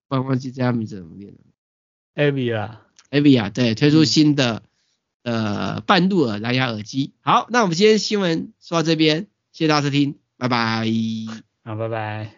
[0.09, 1.39] 忘忘记这家名字怎么念了
[2.17, 4.65] ，Avia，Avia 对，推出新的
[5.23, 7.15] 呃半入耳蓝牙耳机。
[7.21, 10.85] 好，那我们今天新闻说到这边，谢谢大家收听，拜拜，
[11.63, 12.38] 好，拜拜。